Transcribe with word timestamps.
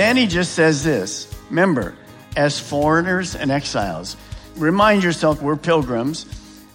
Then 0.00 0.16
he 0.16 0.26
just 0.26 0.54
says 0.54 0.82
this 0.82 1.28
Remember, 1.50 1.94
as 2.34 2.58
foreigners 2.58 3.34
and 3.34 3.50
exiles, 3.50 4.16
remind 4.56 5.04
yourself 5.04 5.42
we're 5.42 5.56
pilgrims. 5.56 6.24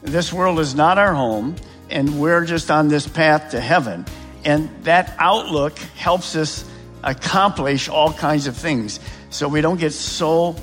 This 0.03 0.31
world 0.31 0.59
is 0.59 0.75
not 0.75 0.99
our 0.99 1.15
home, 1.15 1.55
and 1.89 2.21
we're 2.21 2.45
just 2.45 2.69
on 2.69 2.87
this 2.87 3.07
path 3.07 3.49
to 3.49 3.59
heaven. 3.59 4.05
And 4.45 4.69
that 4.83 5.15
outlook 5.17 5.79
helps 5.97 6.35
us 6.35 6.65
accomplish 7.03 7.89
all 7.89 8.13
kinds 8.13 8.45
of 8.45 8.55
things 8.55 8.99
so 9.31 9.47
we 9.47 9.59
don't 9.59 9.79
get 9.79 9.93
so 9.93 10.55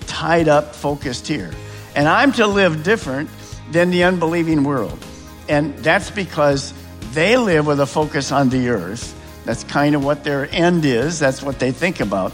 tied 0.00 0.46
up, 0.46 0.74
focused 0.74 1.26
here. 1.26 1.50
And 1.96 2.06
I'm 2.06 2.32
to 2.32 2.46
live 2.46 2.82
different 2.82 3.30
than 3.72 3.88
the 3.88 4.04
unbelieving 4.04 4.62
world. 4.64 5.02
And 5.48 5.74
that's 5.78 6.10
because 6.10 6.74
they 7.12 7.38
live 7.38 7.66
with 7.66 7.80
a 7.80 7.86
focus 7.86 8.30
on 8.30 8.50
the 8.50 8.68
earth. 8.68 9.16
That's 9.44 9.64
kind 9.64 9.94
of 9.94 10.04
what 10.04 10.24
their 10.24 10.48
end 10.52 10.84
is, 10.84 11.18
that's 11.18 11.42
what 11.42 11.58
they 11.58 11.72
think 11.72 12.00
about. 12.00 12.32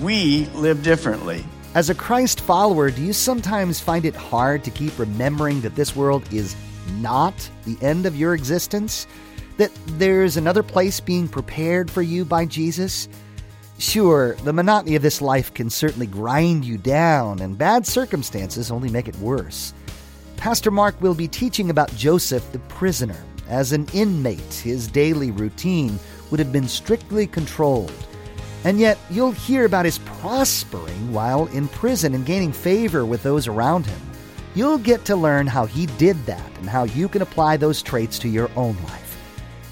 We 0.00 0.46
live 0.54 0.82
differently. 0.82 1.44
As 1.74 1.90
a 1.90 1.94
Christ 1.94 2.40
follower, 2.40 2.90
do 2.90 3.02
you 3.02 3.12
sometimes 3.12 3.80
find 3.80 4.04
it 4.04 4.14
hard 4.14 4.64
to 4.64 4.70
keep 4.70 4.98
remembering 4.98 5.60
that 5.60 5.74
this 5.74 5.94
world 5.94 6.24
is 6.32 6.56
not 6.98 7.34
the 7.64 7.76
end 7.80 8.06
of 8.06 8.16
your 8.16 8.34
existence? 8.34 9.06
That 9.58 9.70
there's 9.98 10.36
another 10.36 10.62
place 10.62 11.00
being 11.00 11.28
prepared 11.28 11.90
for 11.90 12.02
you 12.02 12.24
by 12.24 12.46
Jesus? 12.46 13.08
Sure, 13.78 14.36
the 14.36 14.54
monotony 14.54 14.96
of 14.96 15.02
this 15.02 15.20
life 15.20 15.52
can 15.52 15.68
certainly 15.68 16.06
grind 16.06 16.64
you 16.64 16.78
down, 16.78 17.40
and 17.40 17.58
bad 17.58 17.86
circumstances 17.86 18.70
only 18.70 18.88
make 18.88 19.06
it 19.06 19.16
worse. 19.16 19.74
Pastor 20.38 20.70
Mark 20.70 20.98
will 21.02 21.14
be 21.14 21.28
teaching 21.28 21.68
about 21.68 21.94
Joseph 21.94 22.50
the 22.52 22.58
prisoner. 22.60 23.22
As 23.48 23.72
an 23.72 23.86
inmate, 23.92 24.54
his 24.54 24.88
daily 24.88 25.30
routine 25.30 25.98
would 26.30 26.40
have 26.40 26.52
been 26.52 26.68
strictly 26.68 27.26
controlled. 27.26 27.92
And 28.64 28.80
yet, 28.80 28.98
you'll 29.10 29.30
hear 29.30 29.64
about 29.64 29.84
his 29.84 29.98
prospering 29.98 31.12
while 31.12 31.46
in 31.46 31.68
prison 31.68 32.14
and 32.14 32.26
gaining 32.26 32.52
favor 32.52 33.06
with 33.06 33.22
those 33.22 33.46
around 33.46 33.86
him. 33.86 34.00
You'll 34.56 34.78
get 34.78 35.04
to 35.04 35.14
learn 35.14 35.46
how 35.46 35.66
he 35.66 35.86
did 35.86 36.16
that 36.26 36.50
and 36.58 36.68
how 36.68 36.84
you 36.84 37.08
can 37.08 37.22
apply 37.22 37.56
those 37.58 37.82
traits 37.82 38.18
to 38.20 38.28
your 38.28 38.50
own 38.56 38.76
life. 38.84 39.06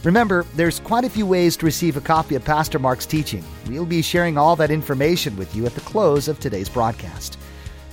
Remember, 0.05 0.45
there's 0.55 0.81
quite 0.81 1.05
a 1.05 1.11
few 1.11 1.27
ways 1.27 1.57
to 1.57 1.67
receive 1.67 1.97
a 1.97 2.01
copy 2.03 2.35
of 2.35 2.45
Pastor 2.45 2.79
Mark's 2.79 3.07
teaching. 3.07 3.43
We'll 3.67 3.87
be 3.87 4.03
sharing 4.03 4.37
all 4.37 4.55
that 4.57 4.71
information 4.71 5.35
with 5.37 5.57
you 5.57 5.65
at 5.65 5.75
the 5.75 5.81
close 5.81 6.29
of 6.29 6.39
today's 6.39 6.69
broadcast. 6.69 7.39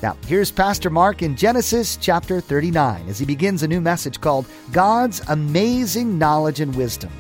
Now, 0.02 0.18
here's 0.26 0.50
Pastor 0.50 0.90
Mark 0.90 1.22
in 1.22 1.36
Genesis 1.36 1.96
chapter 1.96 2.42
39 2.42 3.08
as 3.08 3.20
he 3.20 3.26
begins 3.26 3.62
a 3.62 3.68
new 3.68 3.80
message 3.80 4.20
called 4.20 4.48
God's 4.72 5.22
Amazing 5.28 6.18
Knowledge 6.18 6.60
and 6.60 6.76
Wisdom. 6.76 7.12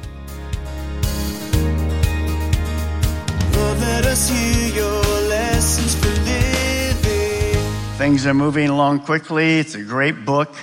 Lord, 3.53 3.77
let 3.77 4.05
us 4.07 4.27
hear 4.27 4.73
your 4.73 5.03
lessons 5.29 5.93
for 5.93 6.09
living. 6.09 7.71
Things 7.99 8.25
are 8.25 8.33
moving 8.33 8.69
along 8.69 9.01
quickly. 9.01 9.59
It's 9.59 9.75
a 9.75 9.83
great 9.83 10.25
book. 10.25 10.55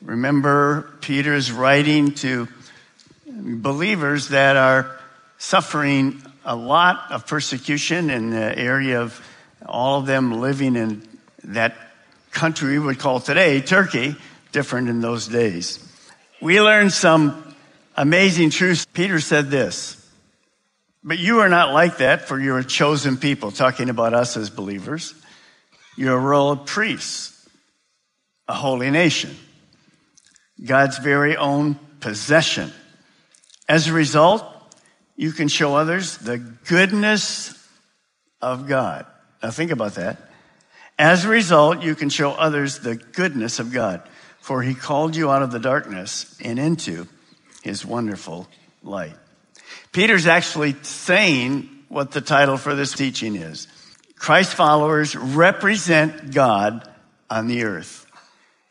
Remember, 0.00 0.90
Peter's 1.02 1.52
writing 1.52 2.12
to 2.14 2.48
believers 3.26 4.28
that 4.28 4.56
are 4.56 4.90
suffering 5.36 6.22
a 6.46 6.56
lot 6.56 7.10
of 7.10 7.26
persecution 7.26 8.08
in 8.08 8.30
the 8.30 8.58
area 8.58 9.02
of 9.02 9.22
all 9.66 10.00
of 10.00 10.06
them 10.06 10.40
living 10.40 10.76
in 10.76 11.11
that 11.44 11.74
country 12.30 12.78
we 12.78 12.86
would 12.86 12.98
call 12.98 13.20
today 13.20 13.60
Turkey, 13.60 14.16
different 14.52 14.88
in 14.88 15.00
those 15.00 15.28
days. 15.28 15.78
We 16.40 16.60
learned 16.60 16.92
some 16.92 17.54
amazing 17.96 18.50
truths. 18.50 18.86
Peter 18.92 19.20
said 19.20 19.50
this, 19.50 19.98
but 21.04 21.18
you 21.18 21.40
are 21.40 21.48
not 21.48 21.72
like 21.72 21.98
that, 21.98 22.28
for 22.28 22.40
you're 22.40 22.58
a 22.58 22.64
chosen 22.64 23.16
people, 23.16 23.50
talking 23.50 23.90
about 23.90 24.14
us 24.14 24.36
as 24.36 24.50
believers. 24.50 25.14
You're 25.96 26.16
a 26.16 26.20
royal 26.20 26.56
priests, 26.56 27.48
a 28.48 28.54
holy 28.54 28.90
nation, 28.90 29.36
God's 30.64 30.98
very 30.98 31.36
own 31.36 31.74
possession. 32.00 32.72
As 33.68 33.88
a 33.88 33.92
result, 33.92 34.44
you 35.16 35.32
can 35.32 35.48
show 35.48 35.74
others 35.74 36.18
the 36.18 36.38
goodness 36.38 37.58
of 38.40 38.68
God. 38.68 39.06
Now 39.42 39.50
think 39.50 39.70
about 39.70 39.94
that. 39.94 40.31
As 40.98 41.24
a 41.24 41.28
result, 41.28 41.82
you 41.82 41.94
can 41.94 42.08
show 42.08 42.32
others 42.32 42.78
the 42.78 42.96
goodness 42.96 43.58
of 43.58 43.72
God, 43.72 44.02
for 44.40 44.62
he 44.62 44.74
called 44.74 45.16
you 45.16 45.30
out 45.30 45.42
of 45.42 45.50
the 45.50 45.58
darkness 45.58 46.36
and 46.42 46.58
into 46.58 47.06
his 47.62 47.84
wonderful 47.84 48.48
light. 48.82 49.16
Peter's 49.92 50.26
actually 50.26 50.74
saying 50.82 51.68
what 51.88 52.10
the 52.12 52.20
title 52.20 52.56
for 52.56 52.74
this 52.74 52.92
teaching 52.92 53.36
is. 53.36 53.68
Christ 54.16 54.54
followers 54.54 55.16
represent 55.16 56.32
God 56.32 56.88
on 57.28 57.48
the 57.48 57.64
earth. 57.64 58.06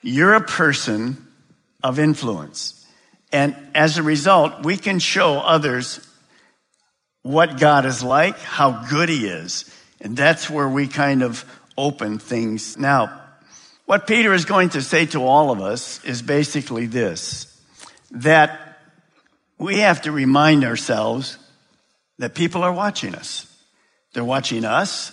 You're 0.02 0.34
a 0.34 0.42
person 0.42 1.28
of 1.84 2.00
influence. 2.00 2.86
And 3.32 3.56
as 3.76 3.98
a 3.98 4.03
result, 4.03 4.64
we 4.64 4.78
can 4.78 5.00
show 5.00 5.40
others 5.40 6.06
what 7.22 7.59
God 7.59 7.86
is 7.86 8.03
like, 8.03 8.38
how 8.40 8.86
good 8.90 9.09
he 9.09 9.28
is. 9.28 9.66
And 10.00 10.18
that's 10.18 10.50
where 10.50 10.68
we 10.68 10.88
kind 10.88 11.22
of 11.22 11.46
open 11.81 12.19
things. 12.19 12.78
Now, 12.78 13.22
what 13.86 14.06
Peter 14.06 14.34
is 14.34 14.46
going 14.46 14.69
to 14.69 14.81
say 14.81 15.08
to 15.08 15.24
all 15.24 15.52
of 15.52 15.59
us 15.59 16.03
is 16.06 16.22
basically 16.22 16.86
this, 16.86 17.59
that 18.12 18.80
we 19.58 19.80
have 19.80 20.03
to 20.03 20.12
remind 20.12 20.64
ourselves 20.64 21.38
that 22.20 22.36
people 22.36 22.64
are 22.64 22.72
watching 22.72 23.16
us. 23.16 23.47
They're 24.14 24.24
watching 24.24 24.64
us. 24.64 25.12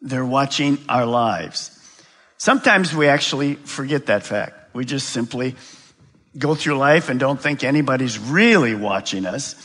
They're 0.00 0.24
watching 0.24 0.78
our 0.88 1.06
lives. 1.06 1.72
Sometimes 2.38 2.94
we 2.94 3.08
actually 3.08 3.54
forget 3.54 4.06
that 4.06 4.22
fact. 4.22 4.74
We 4.74 4.84
just 4.84 5.08
simply 5.08 5.56
go 6.38 6.54
through 6.54 6.76
life 6.76 7.08
and 7.08 7.18
don't 7.18 7.40
think 7.40 7.64
anybody's 7.64 8.18
really 8.18 8.74
watching 8.74 9.26
us. 9.26 9.56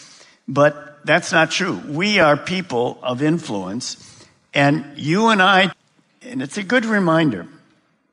But 0.48 1.06
that's 1.06 1.32
not 1.32 1.52
true. 1.52 1.80
We 1.88 2.20
are 2.20 2.38
people 2.38 2.98
of 3.04 3.22
influence 3.22 4.08
and 4.54 4.98
you 4.98 5.28
and 5.28 5.42
I, 5.42 5.72
and 6.22 6.42
it's 6.42 6.58
a 6.58 6.64
good 6.64 6.86
reminder, 6.86 7.48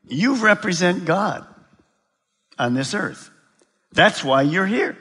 you 0.07 0.37
represent 0.37 1.05
God 1.05 1.47
on 2.59 2.75
this 2.75 2.95
earth. 2.95 3.31
That's 3.93 4.25
why 4.25 4.43
you're 4.43 4.67
here. 4.67 4.97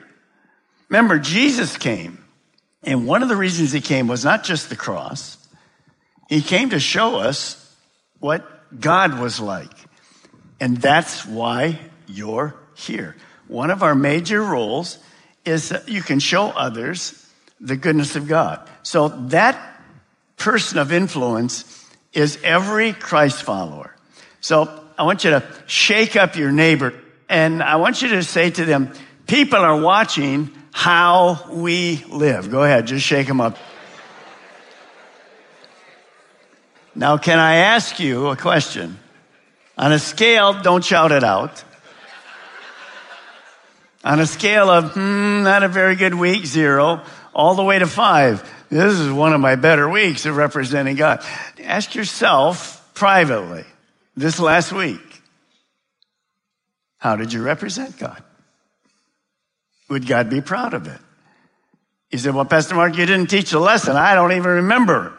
Remember, 0.90 1.20
Jesus 1.20 1.78
came, 1.78 2.24
and 2.84 3.08
one 3.08 3.24
of 3.24 3.30
the 3.30 3.36
reasons 3.36 3.72
he 3.72 3.82
came 3.82 4.08
was 4.08 4.24
not 4.24 4.44
just 4.44 4.70
the 4.70 4.76
cross. 4.76 5.38
He 6.30 6.42
came 6.42 6.70
to 6.70 6.80
show 6.80 7.18
us 7.18 7.76
what 8.20 8.80
God 8.80 9.20
was 9.20 9.40
like. 9.40 9.72
And 10.60 10.78
that's 10.78 11.26
why 11.26 11.80
you're 12.08 12.56
here. 12.76 13.16
One 13.48 13.70
of 13.70 13.84
our 13.84 13.96
major 13.96 14.44
roles 14.44 14.98
is 15.46 15.70
that 15.70 15.88
you 15.88 16.02
can 16.02 16.20
show 16.20 16.48
others 16.48 17.26
the 17.60 17.76
goodness 17.76 18.16
of 18.16 18.28
God. 18.28 18.68
So 18.84 19.08
that 19.08 19.82
person 20.38 20.78
of 20.78 20.92
influence 20.92 21.77
is 22.18 22.40
every 22.44 22.94
Christ 22.94 23.44
follower. 23.44 23.96
So 24.42 24.84
I 24.98 25.04
want 25.04 25.24
you 25.24 25.30
to 25.30 25.44
shake 25.68 26.16
up 26.16 26.36
your 26.36 26.52
neighbor 26.52 26.94
and 27.30 27.62
I 27.62 27.76
want 27.76 28.02
you 28.02 28.10
to 28.10 28.24
say 28.24 28.50
to 28.50 28.66
them, 28.66 28.92
people 29.28 29.60
are 29.60 29.80
watching 29.80 30.52
how 30.72 31.48
we 31.52 32.04
live. 32.10 32.50
Go 32.50 32.64
ahead, 32.64 32.88
just 32.88 33.06
shake 33.06 33.28
them 33.28 33.40
up. 33.40 33.58
Now, 36.96 37.18
can 37.18 37.38
I 37.38 37.58
ask 37.58 38.00
you 38.00 38.28
a 38.28 38.36
question? 38.36 38.98
On 39.78 39.92
a 39.92 40.00
scale, 40.00 40.60
don't 40.64 40.84
shout 40.84 41.12
it 41.12 41.24
out. 41.24 41.64
On 44.04 44.20
a 44.20 44.26
scale 44.26 44.72
of, 44.72 44.94
hmm, 44.94 45.44
not 45.44 45.62
a 45.62 45.68
very 45.68 45.96
good 45.96 46.16
week, 46.16 46.48
zero, 46.48 47.04
all 47.38 47.54
the 47.54 47.64
way 47.64 47.78
to 47.78 47.86
five. 47.86 48.44
this 48.70 48.94
is 48.94 49.12
one 49.12 49.32
of 49.32 49.40
my 49.40 49.56
better 49.56 49.88
weeks 49.88 50.26
of 50.26 50.36
representing 50.36 50.96
God. 50.96 51.24
Ask 51.64 51.94
yourself 51.94 52.92
privately 52.96 53.64
this 54.18 54.40
last 54.40 54.74
week, 54.74 55.00
how 56.98 57.16
did 57.16 57.32
you 57.32 57.44
represent 57.44 57.98
God? 58.00 58.22
Would 59.90 60.08
God 60.08 60.32
be 60.32 60.42
proud 60.42 60.74
of 60.74 60.88
it? 60.88 61.00
You 62.10 62.18
said, 62.18 62.34
well, 62.34 62.44
Pastor 62.44 62.74
Mark, 62.74 62.98
you 62.98 63.06
didn't 63.06 63.30
teach 63.30 63.52
the 63.52 63.60
lesson. 63.60 63.96
I 63.96 64.16
don't 64.16 64.32
even 64.32 64.52
remember. 64.52 65.14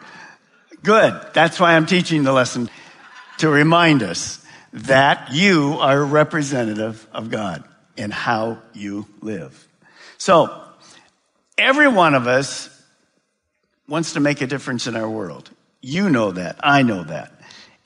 Good. 0.83 1.19
That's 1.33 1.59
why 1.59 1.75
I'm 1.75 1.85
teaching 1.85 2.23
the 2.23 2.33
lesson 2.33 2.69
to 3.37 3.49
remind 3.49 4.03
us 4.03 4.45
that 4.73 5.31
you 5.31 5.77
are 5.79 6.01
a 6.01 6.05
representative 6.05 7.07
of 7.13 7.31
God 7.31 7.63
in 7.95 8.11
how 8.11 8.57
you 8.73 9.07
live. 9.21 9.67
So, 10.17 10.68
every 11.59 11.87
one 11.87 12.15
of 12.15 12.27
us 12.27 12.69
wants 13.87 14.13
to 14.13 14.19
make 14.19 14.41
a 14.41 14.47
difference 14.47 14.87
in 14.87 14.95
our 14.95 15.09
world. 15.09 15.49
You 15.81 16.09
know 16.09 16.31
that. 16.31 16.57
I 16.61 16.83
know 16.83 17.03
that. 17.03 17.31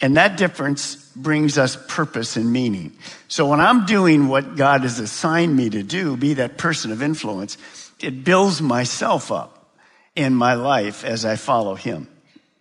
And 0.02 0.18
that 0.18 0.36
difference 0.38 0.96
brings 1.16 1.58
us 1.58 1.78
purpose 1.88 2.36
and 2.36 2.52
meaning. 2.52 2.92
So 3.28 3.48
when 3.48 3.62
I'm 3.62 3.86
doing 3.86 4.28
what 4.28 4.56
God 4.56 4.82
has 4.82 5.00
assigned 5.00 5.56
me 5.56 5.70
to 5.70 5.84
do, 5.84 6.18
be 6.18 6.34
that 6.36 6.58
person 6.58 6.92
of 6.92 7.02
influence, 7.02 7.58
it 8.00 8.24
builds 8.24 8.62
myself 8.62 9.32
up 9.32 9.78
in 10.16 10.36
my 10.36 10.56
life 10.56 11.06
as 11.06 11.24
I 11.24 11.38
follow 11.38 11.76
Him. 11.76 12.08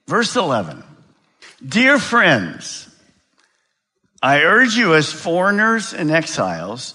Verse 0.06 0.36
11. 0.36 0.84
Dear 1.66 1.98
friends, 1.98 2.88
I 4.22 4.42
urge 4.42 4.74
you 4.74 4.94
as 4.94 5.12
foreigners 5.12 5.92
and 5.92 6.10
exiles 6.10 6.94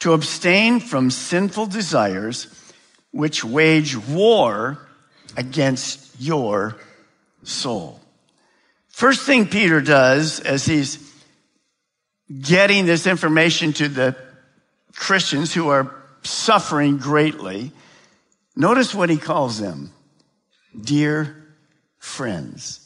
to 0.00 0.12
abstain 0.12 0.80
from 0.80 1.10
sinful 1.10 1.66
desires 1.66 2.48
which 3.14 3.44
wage 3.44 3.96
war 3.96 4.76
against 5.36 6.20
your 6.20 6.76
soul. 7.44 8.00
First 8.88 9.24
thing 9.24 9.46
Peter 9.46 9.80
does 9.80 10.40
as 10.40 10.66
he's 10.66 10.98
getting 12.40 12.86
this 12.86 13.06
information 13.06 13.72
to 13.74 13.88
the 13.88 14.16
Christians 14.96 15.54
who 15.54 15.68
are 15.68 15.94
suffering 16.24 16.98
greatly, 16.98 17.70
notice 18.56 18.92
what 18.94 19.10
he 19.10 19.16
calls 19.16 19.60
them. 19.60 19.92
Dear 20.78 21.36
friends. 21.98 22.80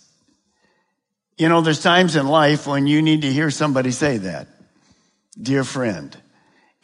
You 1.38 1.48
know, 1.48 1.62
there's 1.62 1.82
times 1.82 2.16
in 2.16 2.28
life 2.28 2.66
when 2.66 2.86
you 2.86 3.00
need 3.00 3.22
to 3.22 3.32
hear 3.32 3.50
somebody 3.50 3.92
say 3.92 4.18
that. 4.18 4.48
Dear 5.40 5.64
friend. 5.64 6.14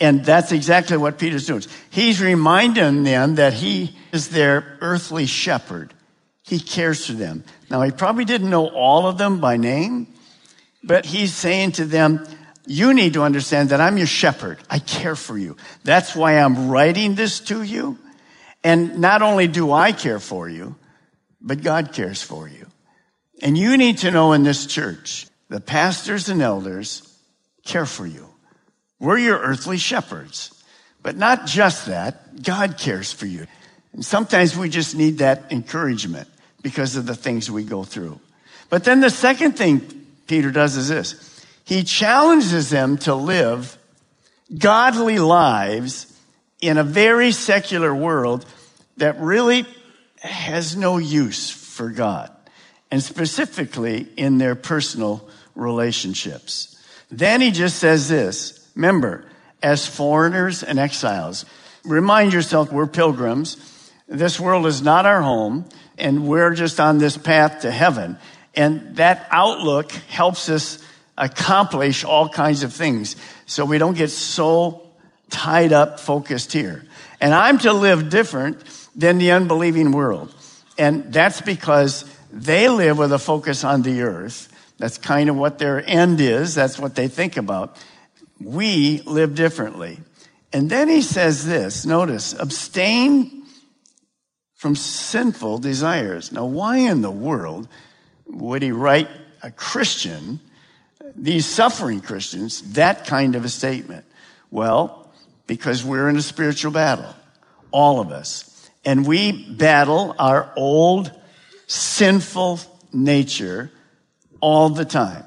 And 0.01 0.25
that's 0.25 0.53
exactly 0.53 0.97
what 0.97 1.19
Peter's 1.19 1.47
doing. 1.47 1.63
He's 1.91 2.21
reminding 2.21 3.05
them 3.05 3.37
that 3.37 3.53
he 3.53 3.97
is 4.13 4.29
their 4.29 4.77
earthly 4.81 5.27
shepherd. 5.27 5.95
He 6.43 6.59
cares 6.59 7.07
for 7.07 7.13
them. 7.13 7.45
Now, 7.71 7.83
he 7.83 7.91
probably 7.91 8.25
didn't 8.25 8.51
know 8.51 8.69
all 8.69 9.07
of 9.07 9.19
them 9.19 9.41
by 9.41 9.57
name, 9.57 10.09
but 10.83 11.07
he's 11.07 11.33
saying 11.33 11.73
to 11.73 11.85
them, 11.85 12.27
you 12.67 12.95
need 12.95 13.15
to 13.15 13.23
understand 13.23 13.71
that 13.71 13.81
I'm 13.81 13.99
your 13.99 14.07
shepherd. 14.07 14.59
I 14.69 14.79
care 14.79 15.17
for 15.17 15.39
you. 15.39 15.57
That's 15.85 16.17
why 16.17 16.39
I'm 16.39 16.69
writing 16.69 17.15
this 17.15 17.41
to 17.41 17.63
you. 17.63 17.99
And 18.63 18.99
not 18.99 19.23
only 19.23 19.47
do 19.47 19.71
I 19.71 19.93
care 19.93 20.19
for 20.19 20.49
you, 20.49 20.75
but 21.41 21.63
God 21.63 21.93
cares 21.93 22.23
for 22.23 22.49
you. 22.49 22.67
And 23.43 23.57
you 23.59 23.77
need 23.77 23.99
to 23.99 24.11
know 24.11 24.33
in 24.33 24.43
this 24.43 24.67
church, 24.67 25.27
the 25.51 25.61
pastors 25.61 26.31
and 26.31 26.41
elders 26.41 27.17
care 27.65 27.87
for 27.87 28.07
you. 28.07 28.34
We're 29.05 29.19
your 29.19 29.39
earthly 29.39 29.77
shepherds. 29.77 30.51
But 31.03 31.17
not 31.19 31.45
just 31.45 31.87
that, 31.87 32.43
God 32.43 32.79
cares 32.79 33.13
for 33.13 33.27
you. 33.27 33.47
And 33.93 34.03
sometimes 34.03 34.57
we 34.57 34.71
just 34.71 34.97
need 34.97 35.19
that 35.19 35.53
encouragement 35.53 36.27
because 36.63 36.97
of 36.97 37.05
the 37.05 37.15
things 37.15 37.51
we 37.51 37.65
go 37.65 37.85
through. 37.85 38.19
But 38.71 38.85
then 38.85 39.01
the 39.01 39.11
second 39.11 39.59
thing 39.59 39.83
Peter 40.27 40.51
does 40.51 40.77
is 40.77 40.89
this. 40.89 41.45
He 41.65 41.85
challenges 41.85 42.71
them 42.71 42.97
to 42.99 43.15
live 43.15 43.77
godly 44.57 45.19
lives 45.19 46.11
in 46.63 46.79
a 46.79 46.85
very 46.85 47.31
secular 47.33 47.95
world 47.95 48.47
that 48.97 49.21
really 49.21 49.67
has 50.23 50.77
no 50.77 50.97
use 50.97 51.51
for 51.51 51.91
God 51.91 52.31
and 52.91 53.03
specifically 53.03 54.09
in 54.17 54.39
their 54.39 54.55
personal 54.55 55.29
relationships. 55.55 56.83
Then 57.11 57.43
he 57.43 57.51
just 57.51 57.79
says 57.79 58.09
this, 58.09 58.64
remember, 58.75 59.25
as 59.63 59.87
foreigners 59.87 60.63
and 60.63 60.79
exiles, 60.79 61.45
remind 61.85 62.33
yourself 62.33 62.73
we're 62.73 62.87
pilgrims. 62.87 63.57
This 64.09 64.39
world 64.39 64.67
is 64.67 64.83
not 64.83 65.07
our 65.07 65.23
home 65.23 65.67
and 65.97 66.27
we're 66.27 66.55
just 66.55 66.81
on 66.81 66.99
this 66.99 67.17
path 67.17 67.63
to 67.63 67.71
heaven. 67.71 68.19
And 68.55 68.97
that 68.97 69.27
outlook 69.31 69.93
helps 69.93 70.49
us 70.49 70.85
accomplish 71.17 72.05
all 72.05 72.29
kinds 72.29 72.63
of 72.63 72.73
things. 72.73 73.17
So 73.47 73.65
we 73.65 73.79
don't 73.79 73.97
get 73.97 74.11
so 74.11 74.83
tied 75.31 75.73
up, 75.73 76.01
focused 76.01 76.53
here. 76.53 76.85
And 77.21 77.35
I'm 77.35 77.59
to 77.59 77.73
live 77.73 78.11
different 78.11 78.63
than 78.95 79.19
the 79.19 79.33
unbelieving 79.33 79.93
world. 79.93 80.35
And 80.77 81.13
that's 81.13 81.41
because 81.41 82.05
they 82.33 82.69
live 82.69 82.99
with 82.99 83.13
a 83.13 83.19
focus 83.19 83.65
on 83.65 83.83
the 83.83 84.03
earth. 84.03 84.49
That's 84.79 84.99
kind 84.99 85.31
of 85.31 85.37
what 85.37 85.59
their 85.59 85.83
end 85.89 86.21
is. 86.21 86.55
That's 86.55 86.79
what 86.79 86.95
they 86.95 87.09
think 87.09 87.37
about. 87.37 87.79
We 88.45 89.01
live 89.01 89.35
differently. 89.35 89.99
And 90.53 90.71
then 90.71 90.89
he 90.89 91.03
says 91.03 91.45
this, 91.45 91.85
notice, 91.85 92.35
abstain 92.39 93.45
from 94.55 94.77
sinful 94.77 95.59
desires. 95.59 96.31
Now, 96.31 96.45
why 96.45 96.79
in 96.79 97.01
the 97.01 97.11
world 97.11 97.69
would 98.27 98.63
he 98.63 98.71
write 98.71 99.09
a 99.43 99.51
Christian, 99.51 100.41
these 101.17 101.47
suffering 101.47 102.01
Christians, 102.01 102.75
that 102.75 103.07
kind 103.07 103.35
of 103.35 103.45
a 103.45 103.49
statement? 103.49 104.05
Well, 104.51 105.13
because 105.47 105.85
we're 105.85 106.09
in 106.09 106.17
a 106.17 106.23
spiritual 106.23 106.73
battle, 106.73 107.15
all 107.71 108.01
of 108.01 108.13
us. 108.13 108.71
And 108.85 109.07
we 109.07 109.33
battle 109.55 110.15
our 110.19 110.53
old 110.57 111.11
sinful 111.67 112.61
nature 112.93 113.71
all 114.41 114.69
the 114.69 114.85
time. 114.85 115.25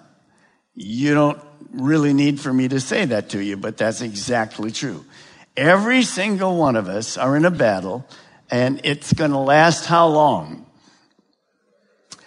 You 0.73 1.13
don't 1.13 1.39
really 1.71 2.13
need 2.13 2.39
for 2.39 2.51
me 2.51 2.67
to 2.67 2.79
say 2.79 3.05
that 3.05 3.29
to 3.29 3.39
you, 3.39 3.57
but 3.57 3.77
that's 3.77 4.01
exactly 4.01 4.71
true. 4.71 5.05
Every 5.55 6.03
single 6.03 6.57
one 6.57 6.75
of 6.75 6.87
us 6.87 7.17
are 7.17 7.35
in 7.35 7.45
a 7.45 7.51
battle 7.51 8.05
and 8.49 8.81
it's 8.83 9.13
going 9.13 9.31
to 9.31 9.37
last 9.37 9.85
how 9.85 10.07
long? 10.07 10.65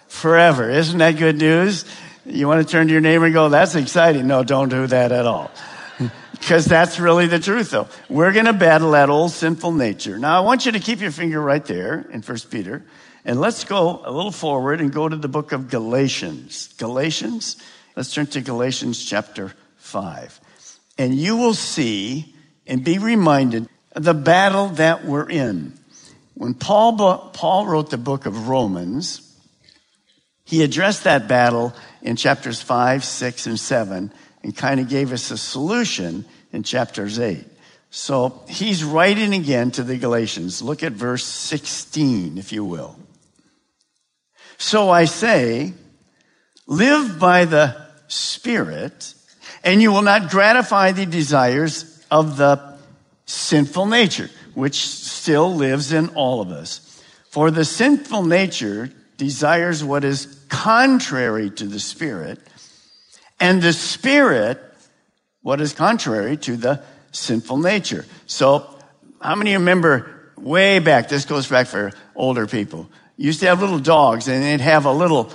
Forever. 0.07 0.69
Isn't 0.69 0.99
that 0.99 1.17
good 1.17 1.37
news? 1.37 1.85
You 2.25 2.47
want 2.47 2.65
to 2.65 2.71
turn 2.71 2.87
to 2.87 2.91
your 2.91 3.01
neighbor 3.01 3.25
and 3.25 3.33
go, 3.33 3.49
that's 3.49 3.75
exciting. 3.75 4.27
No, 4.27 4.43
don't 4.43 4.69
do 4.69 4.87
that 4.87 5.11
at 5.11 5.25
all. 5.25 5.51
Because 6.31 6.65
that's 6.65 6.99
really 6.99 7.27
the 7.27 7.37
truth 7.37 7.69
though. 7.69 7.87
We're 8.09 8.31
going 8.31 8.47
to 8.47 8.53
battle 8.53 8.91
that 8.91 9.11
old 9.11 9.31
sinful 9.31 9.73
nature. 9.73 10.17
Now 10.17 10.41
I 10.41 10.43
want 10.43 10.65
you 10.65 10.71
to 10.71 10.79
keep 10.79 10.99
your 10.99 11.11
finger 11.11 11.39
right 11.39 11.63
there 11.63 12.03
in 12.11 12.23
First 12.23 12.49
Peter. 12.49 12.83
And 13.23 13.39
let's 13.39 13.63
go 13.63 14.01
a 14.03 14.11
little 14.11 14.31
forward 14.31 14.81
and 14.81 14.91
go 14.91 15.07
to 15.07 15.15
the 15.15 15.27
book 15.27 15.51
of 15.51 15.69
Galatians. 15.69 16.73
Galatians, 16.79 17.57
let's 17.95 18.13
turn 18.13 18.27
to 18.27 18.41
Galatians 18.41 19.03
chapter 19.03 19.53
5. 19.77 20.39
And 20.97 21.15
you 21.15 21.37
will 21.37 21.53
see 21.53 22.33
and 22.67 22.83
be 22.83 22.97
reminded 22.97 23.67
of 23.93 24.03
the 24.03 24.13
battle 24.13 24.67
that 24.69 25.05
we're 25.05 25.29
in. 25.29 25.73
When 26.33 26.53
Paul, 26.53 27.29
Paul 27.33 27.67
wrote 27.67 27.89
the 27.89 27.97
book 27.97 28.25
of 28.25 28.47
Romans, 28.47 29.27
he 30.45 30.63
addressed 30.63 31.03
that 31.03 31.27
battle 31.27 31.73
in 32.01 32.15
chapters 32.15 32.61
5, 32.61 33.03
6, 33.03 33.47
and 33.47 33.59
7 33.59 34.11
and 34.43 34.55
kind 34.55 34.79
of 34.79 34.89
gave 34.89 35.13
us 35.13 35.31
a 35.31 35.37
solution 35.37 36.25
in 36.51 36.63
chapters 36.63 37.19
8. 37.19 37.45
So 37.89 38.41
he's 38.47 38.83
writing 38.83 39.33
again 39.33 39.71
to 39.71 39.83
the 39.83 39.97
Galatians. 39.97 40.61
Look 40.61 40.81
at 40.81 40.93
verse 40.93 41.25
16, 41.25 42.37
if 42.37 42.51
you 42.51 42.63
will. 42.63 42.97
So 44.57 44.89
I 44.89 45.05
say, 45.05 45.73
live 46.67 47.19
by 47.19 47.45
the 47.45 47.75
Spirit, 48.07 49.13
and 49.63 49.81
you 49.81 49.91
will 49.91 50.01
not 50.01 50.29
gratify 50.29 50.91
the 50.91 51.05
desires 51.05 52.05
of 52.11 52.37
the 52.37 52.77
sinful 53.25 53.85
nature 53.85 54.29
which 54.53 54.75
still 54.87 55.55
lives 55.55 55.93
in 55.93 56.09
all 56.09 56.41
of 56.41 56.51
us. 56.51 57.01
For 57.29 57.51
the 57.51 57.63
sinful 57.63 58.23
nature 58.23 58.91
desires 59.17 59.83
what 59.83 60.03
is 60.03 60.45
contrary 60.49 61.49
to 61.51 61.65
the 61.65 61.79
Spirit, 61.79 62.39
and 63.39 63.61
the 63.61 63.73
Spirit 63.73 64.59
what 65.41 65.61
is 65.61 65.73
contrary 65.73 66.37
to 66.37 66.57
the 66.57 66.83
sinful 67.11 67.57
nature. 67.57 68.05
So, 68.27 68.67
how 69.21 69.35
many 69.35 69.53
remember 69.53 70.31
way 70.37 70.79
back, 70.79 71.07
this 71.09 71.25
goes 71.25 71.47
back 71.47 71.67
for 71.67 71.91
older 72.15 72.47
people, 72.47 72.89
used 73.15 73.39
to 73.41 73.47
have 73.47 73.61
little 73.61 73.79
dogs 73.79 74.27
and 74.27 74.43
they'd 74.43 74.61
have 74.61 74.85
a 74.85 74.91
little 74.91 75.31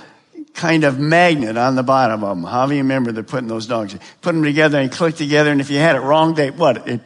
kind 0.57 0.83
of 0.83 0.99
magnet 0.99 1.55
on 1.55 1.75
the 1.75 1.83
bottom 1.83 2.23
of 2.23 2.37
them. 2.37 2.43
How 2.43 2.65
do 2.65 2.73
you 2.73 2.81
remember 2.81 3.13
they're 3.13 3.23
putting 3.23 3.47
those 3.47 3.67
dogs? 3.67 3.95
Put 4.21 4.33
them 4.33 4.43
together 4.43 4.77
and 4.79 4.91
click 4.91 5.15
together, 5.15 5.51
and 5.51 5.61
if 5.61 5.69
you 5.69 5.77
had 5.77 5.95
it 5.95 6.01
wrong, 6.01 6.33
they 6.33 6.51
what? 6.51 6.85
It 6.87 7.01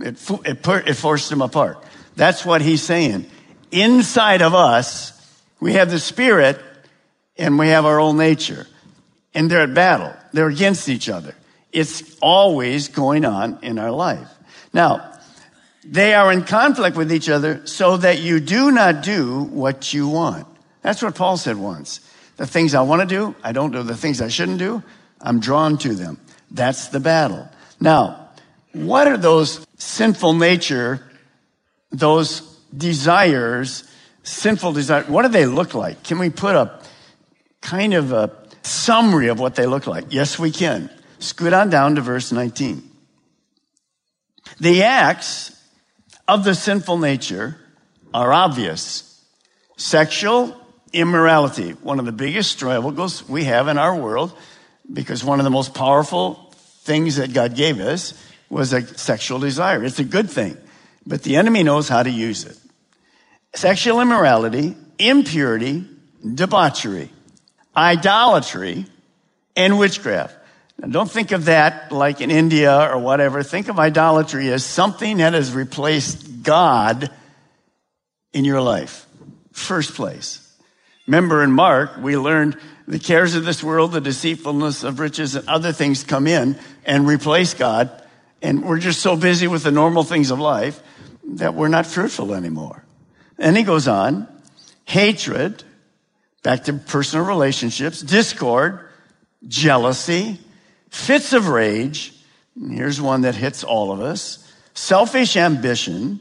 it, 0.00 0.30
it, 0.44 0.66
it 0.66 0.94
forced 0.94 1.30
them 1.30 1.42
apart. 1.42 1.82
That's 2.16 2.44
what 2.44 2.62
he's 2.62 2.82
saying. 2.82 3.26
inside 3.70 4.42
of 4.42 4.54
us, 4.54 5.12
we 5.60 5.74
have 5.74 5.90
the 5.90 5.98
spirit 5.98 6.60
and 7.36 7.58
we 7.58 7.68
have 7.68 7.84
our 7.84 7.98
old 7.98 8.16
nature. 8.16 8.66
And 9.34 9.50
they're 9.50 9.62
at 9.62 9.74
battle. 9.74 10.14
They're 10.32 10.48
against 10.48 10.88
each 10.88 11.08
other. 11.08 11.34
It's 11.72 12.16
always 12.20 12.88
going 12.88 13.24
on 13.24 13.58
in 13.62 13.78
our 13.78 13.90
life. 13.90 14.28
Now, 14.72 15.18
they 15.84 16.14
are 16.14 16.32
in 16.32 16.44
conflict 16.44 16.96
with 16.96 17.12
each 17.12 17.28
other 17.28 17.66
so 17.66 17.96
that 17.98 18.20
you 18.20 18.40
do 18.40 18.70
not 18.70 19.02
do 19.02 19.42
what 19.44 19.92
you 19.92 20.08
want. 20.08 20.46
That's 20.82 21.02
what 21.02 21.14
Paul 21.14 21.36
said 21.36 21.56
once. 21.56 22.00
The 22.38 22.46
things 22.46 22.74
I 22.74 22.82
want 22.82 23.02
to 23.02 23.06
do, 23.06 23.34
I 23.42 23.52
don't 23.52 23.72
do. 23.72 23.82
The 23.82 23.96
things 23.96 24.22
I 24.22 24.28
shouldn't 24.28 24.58
do, 24.58 24.82
I'm 25.20 25.40
drawn 25.40 25.76
to 25.78 25.94
them. 25.94 26.18
That's 26.50 26.88
the 26.88 27.00
battle. 27.00 27.48
Now, 27.80 28.30
what 28.72 29.08
are 29.08 29.16
those 29.16 29.66
sinful 29.76 30.34
nature, 30.34 31.04
those 31.90 32.40
desires, 32.76 33.84
sinful 34.22 34.72
desires, 34.72 35.08
what 35.08 35.22
do 35.22 35.28
they 35.28 35.46
look 35.46 35.74
like? 35.74 36.04
Can 36.04 36.18
we 36.20 36.30
put 36.30 36.54
a 36.54 36.80
kind 37.60 37.92
of 37.92 38.12
a 38.12 38.30
summary 38.62 39.28
of 39.28 39.40
what 39.40 39.56
they 39.56 39.66
look 39.66 39.88
like? 39.88 40.06
Yes, 40.10 40.38
we 40.38 40.52
can. 40.52 40.90
Scoot 41.18 41.52
on 41.52 41.70
down 41.70 41.96
to 41.96 42.00
verse 42.00 42.30
19. 42.30 42.88
The 44.60 44.84
acts 44.84 45.60
of 46.28 46.44
the 46.44 46.54
sinful 46.54 46.98
nature 46.98 47.56
are 48.14 48.32
obvious. 48.32 49.24
Sexual 49.76 50.57
immorality, 50.92 51.72
one 51.72 51.98
of 51.98 52.04
the 52.04 52.12
biggest 52.12 52.50
struggles 52.52 53.28
we 53.28 53.44
have 53.44 53.68
in 53.68 53.78
our 53.78 53.94
world, 53.94 54.36
because 54.90 55.22
one 55.22 55.40
of 55.40 55.44
the 55.44 55.50
most 55.50 55.74
powerful 55.74 56.52
things 56.82 57.16
that 57.16 57.32
God 57.32 57.54
gave 57.54 57.80
us 57.80 58.14
was 58.48 58.72
a 58.72 58.86
sexual 58.98 59.38
desire. 59.38 59.84
It's 59.84 59.98
a 59.98 60.04
good 60.04 60.30
thing, 60.30 60.56
but 61.06 61.22
the 61.22 61.36
enemy 61.36 61.62
knows 61.62 61.88
how 61.88 62.02
to 62.02 62.10
use 62.10 62.44
it. 62.44 62.56
Sexual 63.54 64.00
immorality, 64.00 64.76
impurity, 64.98 65.84
debauchery, 66.34 67.10
idolatry, 67.76 68.86
and 69.56 69.78
witchcraft. 69.78 70.34
Now, 70.78 70.88
don't 70.88 71.10
think 71.10 71.32
of 71.32 71.46
that 71.46 71.90
like 71.90 72.20
in 72.20 72.30
India 72.30 72.90
or 72.90 72.98
whatever. 72.98 73.42
Think 73.42 73.68
of 73.68 73.78
idolatry 73.78 74.50
as 74.52 74.64
something 74.64 75.18
that 75.18 75.34
has 75.34 75.52
replaced 75.52 76.42
God 76.42 77.10
in 78.32 78.44
your 78.44 78.60
life. 78.60 79.06
First 79.52 79.94
place. 79.94 80.47
Remember 81.08 81.42
in 81.42 81.52
Mark, 81.52 81.96
we 81.96 82.18
learned 82.18 82.58
the 82.86 82.98
cares 82.98 83.34
of 83.34 83.46
this 83.46 83.64
world, 83.64 83.92
the 83.92 84.00
deceitfulness 84.00 84.84
of 84.84 85.00
riches, 85.00 85.36
and 85.36 85.48
other 85.48 85.72
things 85.72 86.04
come 86.04 86.26
in 86.26 86.54
and 86.84 87.06
replace 87.06 87.54
God. 87.54 87.90
And 88.42 88.62
we're 88.62 88.78
just 88.78 89.00
so 89.00 89.16
busy 89.16 89.46
with 89.46 89.62
the 89.62 89.70
normal 89.70 90.04
things 90.04 90.30
of 90.30 90.38
life 90.38 90.82
that 91.24 91.54
we're 91.54 91.68
not 91.68 91.86
fruitful 91.86 92.34
anymore. 92.34 92.84
And 93.38 93.56
he 93.56 93.62
goes 93.62 93.88
on 93.88 94.28
hatred, 94.84 95.64
back 96.42 96.64
to 96.64 96.74
personal 96.74 97.24
relationships, 97.24 98.02
discord, 98.02 98.80
jealousy, 99.46 100.38
fits 100.90 101.32
of 101.32 101.48
rage. 101.48 102.12
Here's 102.54 103.00
one 103.00 103.22
that 103.22 103.34
hits 103.34 103.64
all 103.64 103.92
of 103.92 104.00
us 104.00 104.44
selfish 104.74 105.38
ambition, 105.38 106.20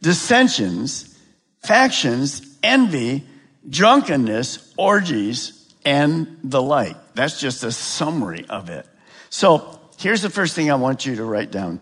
dissensions, 0.00 1.18
factions, 1.60 2.56
envy, 2.62 3.24
drunkenness, 3.68 4.74
orgies, 4.76 5.72
and 5.84 6.38
the 6.42 6.62
like. 6.62 6.96
That's 7.14 7.40
just 7.40 7.64
a 7.64 7.72
summary 7.72 8.46
of 8.48 8.70
it. 8.70 8.86
So 9.30 9.80
here's 9.98 10.22
the 10.22 10.30
first 10.30 10.54
thing 10.54 10.70
I 10.70 10.76
want 10.76 11.06
you 11.06 11.16
to 11.16 11.24
write 11.24 11.50
down. 11.50 11.80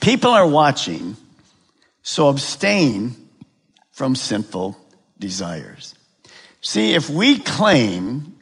People 0.00 0.30
are 0.30 0.46
watching, 0.46 1.16
so 2.02 2.28
abstain 2.28 3.16
from 3.90 4.14
sinful 4.14 4.76
desires. 5.18 5.94
See, 6.60 6.94
if 6.94 7.08
we 7.08 7.38
claim 7.38 8.38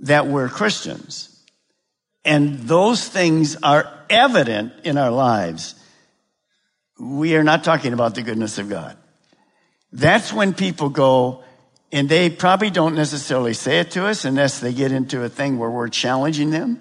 that 0.00 0.26
we're 0.26 0.48
Christians 0.48 1.42
and 2.24 2.58
those 2.60 3.06
things 3.06 3.56
are 3.62 3.92
evident 4.08 4.72
in 4.84 4.98
our 4.98 5.10
lives, 5.10 5.74
we 6.98 7.34
are 7.36 7.44
not 7.44 7.64
talking 7.64 7.92
about 7.92 8.14
the 8.14 8.22
goodness 8.22 8.58
of 8.58 8.68
God. 8.68 8.96
That's 9.92 10.32
when 10.32 10.54
people 10.54 10.88
go, 10.88 11.42
and 11.92 12.08
they 12.08 12.30
probably 12.30 12.70
don't 12.70 12.94
necessarily 12.94 13.52
say 13.52 13.80
it 13.80 13.90
to 13.92 14.06
us 14.06 14.24
unless 14.24 14.60
they 14.60 14.72
get 14.72 14.92
into 14.92 15.22
a 15.24 15.28
thing 15.28 15.58
where 15.58 15.70
we're 15.70 15.88
challenging 15.88 16.50
them. 16.50 16.80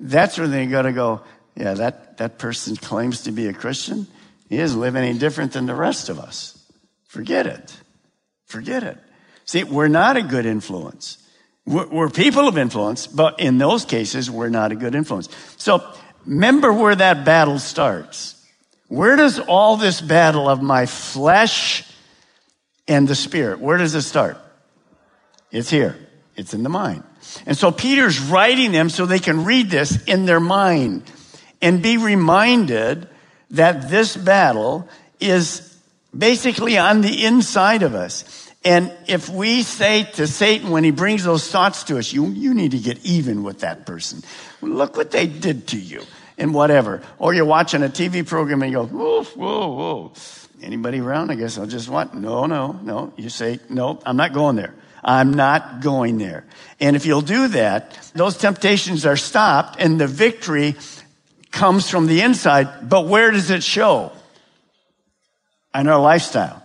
That's 0.00 0.36
where 0.36 0.48
they 0.48 0.66
got 0.66 0.82
to 0.82 0.92
go, 0.92 1.20
yeah, 1.54 1.74
that, 1.74 2.18
that 2.18 2.38
person 2.38 2.76
claims 2.76 3.22
to 3.22 3.32
be 3.32 3.46
a 3.46 3.52
Christian. 3.52 4.06
He 4.48 4.56
doesn't 4.56 4.80
live 4.80 4.96
any 4.96 5.16
different 5.16 5.52
than 5.52 5.66
the 5.66 5.74
rest 5.74 6.08
of 6.08 6.18
us. 6.18 6.58
Forget 7.06 7.46
it. 7.46 7.76
Forget 8.46 8.82
it. 8.82 8.98
See, 9.44 9.64
we're 9.64 9.88
not 9.88 10.16
a 10.16 10.22
good 10.22 10.46
influence. 10.46 11.18
We're, 11.64 11.86
we're 11.88 12.08
people 12.08 12.48
of 12.48 12.58
influence, 12.58 13.06
but 13.06 13.38
in 13.38 13.58
those 13.58 13.84
cases, 13.84 14.30
we're 14.30 14.48
not 14.48 14.72
a 14.72 14.74
good 14.74 14.94
influence. 14.94 15.28
So 15.56 15.84
remember 16.26 16.72
where 16.72 16.96
that 16.96 17.24
battle 17.24 17.58
starts. 17.58 18.44
Where 18.88 19.16
does 19.16 19.38
all 19.38 19.76
this 19.76 20.00
battle 20.00 20.48
of 20.48 20.62
my 20.62 20.86
flesh 20.86 21.84
and 22.88 23.06
the 23.06 23.14
spirit, 23.14 23.60
where 23.60 23.78
does 23.78 23.94
it 23.94 24.02
start? 24.02 24.38
It's 25.50 25.70
here. 25.70 25.96
It's 26.36 26.54
in 26.54 26.62
the 26.62 26.68
mind. 26.68 27.04
And 27.46 27.56
so 27.56 27.70
Peter's 27.70 28.20
writing 28.20 28.72
them 28.72 28.88
so 28.88 29.06
they 29.06 29.18
can 29.18 29.44
read 29.44 29.70
this 29.70 30.02
in 30.04 30.26
their 30.26 30.40
mind 30.40 31.10
and 31.60 31.82
be 31.82 31.96
reminded 31.96 33.08
that 33.50 33.90
this 33.90 34.16
battle 34.16 34.88
is 35.20 35.76
basically 36.16 36.78
on 36.78 37.00
the 37.00 37.24
inside 37.24 37.82
of 37.82 37.94
us. 37.94 38.50
And 38.64 38.92
if 39.06 39.28
we 39.28 39.62
say 39.62 40.04
to 40.14 40.26
Satan 40.26 40.70
when 40.70 40.84
he 40.84 40.90
brings 40.90 41.24
those 41.24 41.48
thoughts 41.48 41.84
to 41.84 41.98
us, 41.98 42.12
you, 42.12 42.26
you 42.28 42.54
need 42.54 42.72
to 42.72 42.78
get 42.78 43.04
even 43.04 43.42
with 43.42 43.60
that 43.60 43.86
person. 43.86 44.22
Look 44.60 44.96
what 44.96 45.10
they 45.10 45.26
did 45.26 45.68
to 45.68 45.78
you 45.78 46.02
and 46.38 46.54
whatever. 46.54 47.02
Or 47.18 47.34
you're 47.34 47.44
watching 47.44 47.82
a 47.82 47.88
TV 47.88 48.26
program 48.26 48.62
and 48.62 48.72
you 48.72 48.78
go, 48.78 48.86
whoa, 48.86 49.24
whoa, 49.24 49.68
whoa. 49.68 50.12
Anybody 50.62 51.00
around? 51.00 51.30
I 51.30 51.34
guess 51.34 51.58
I'll 51.58 51.66
just 51.66 51.88
what? 51.88 52.14
No, 52.14 52.46
no, 52.46 52.72
no. 52.82 53.12
You 53.16 53.28
say, 53.28 53.58
no, 53.68 54.00
I'm 54.06 54.16
not 54.16 54.32
going 54.32 54.56
there. 54.56 54.74
I'm 55.02 55.34
not 55.34 55.80
going 55.80 56.18
there. 56.18 56.44
And 56.78 56.94
if 56.94 57.04
you'll 57.04 57.20
do 57.20 57.48
that, 57.48 58.10
those 58.14 58.36
temptations 58.36 59.04
are 59.04 59.16
stopped 59.16 59.80
and 59.80 60.00
the 60.00 60.06
victory 60.06 60.76
comes 61.50 61.90
from 61.90 62.06
the 62.06 62.20
inside. 62.20 62.88
But 62.88 63.08
where 63.08 63.32
does 63.32 63.50
it 63.50 63.64
show? 63.64 64.12
In 65.74 65.88
our 65.88 66.00
lifestyle, 66.00 66.62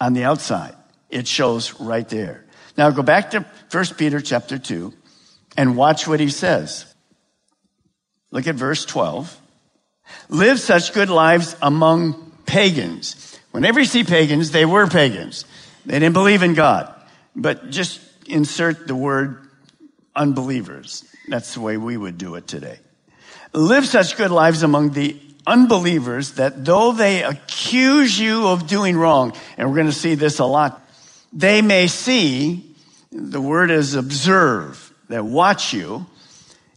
on 0.00 0.14
the 0.14 0.24
outside. 0.24 0.74
It 1.10 1.26
shows 1.26 1.78
right 1.80 2.08
there. 2.08 2.46
Now 2.76 2.90
go 2.90 3.02
back 3.02 3.32
to 3.32 3.44
1 3.70 3.84
Peter 3.96 4.20
chapter 4.20 4.58
2 4.58 4.94
and 5.56 5.76
watch 5.76 6.06
what 6.06 6.20
he 6.20 6.30
says. 6.30 6.94
Look 8.30 8.46
at 8.46 8.54
verse 8.54 8.84
12. 8.84 9.40
Live 10.28 10.60
such 10.60 10.94
good 10.94 11.10
lives 11.10 11.56
among 11.60 12.27
pagans. 12.48 13.38
Whenever 13.52 13.78
you 13.78 13.86
see 13.86 14.02
pagans, 14.02 14.50
they 14.50 14.64
were 14.64 14.88
pagans. 14.88 15.44
They 15.86 15.98
didn't 15.98 16.14
believe 16.14 16.42
in 16.42 16.54
God. 16.54 16.92
But 17.36 17.70
just 17.70 18.00
insert 18.26 18.88
the 18.88 18.96
word 18.96 19.48
unbelievers. 20.16 21.04
That's 21.28 21.54
the 21.54 21.60
way 21.60 21.76
we 21.76 21.96
would 21.96 22.18
do 22.18 22.34
it 22.34 22.48
today. 22.48 22.78
Live 23.52 23.86
such 23.86 24.16
good 24.16 24.30
lives 24.30 24.62
among 24.62 24.90
the 24.90 25.20
unbelievers 25.46 26.32
that 26.32 26.64
though 26.64 26.92
they 26.92 27.22
accuse 27.22 28.18
you 28.18 28.48
of 28.48 28.66
doing 28.66 28.96
wrong, 28.96 29.34
and 29.56 29.68
we're 29.68 29.76
going 29.76 29.86
to 29.86 29.92
see 29.92 30.14
this 30.14 30.38
a 30.38 30.44
lot, 30.44 30.82
they 31.32 31.62
may 31.62 31.86
see, 31.86 32.74
the 33.12 33.40
word 33.40 33.70
is 33.70 33.94
observe, 33.94 34.92
that 35.08 35.24
watch 35.24 35.72
you, 35.72 36.06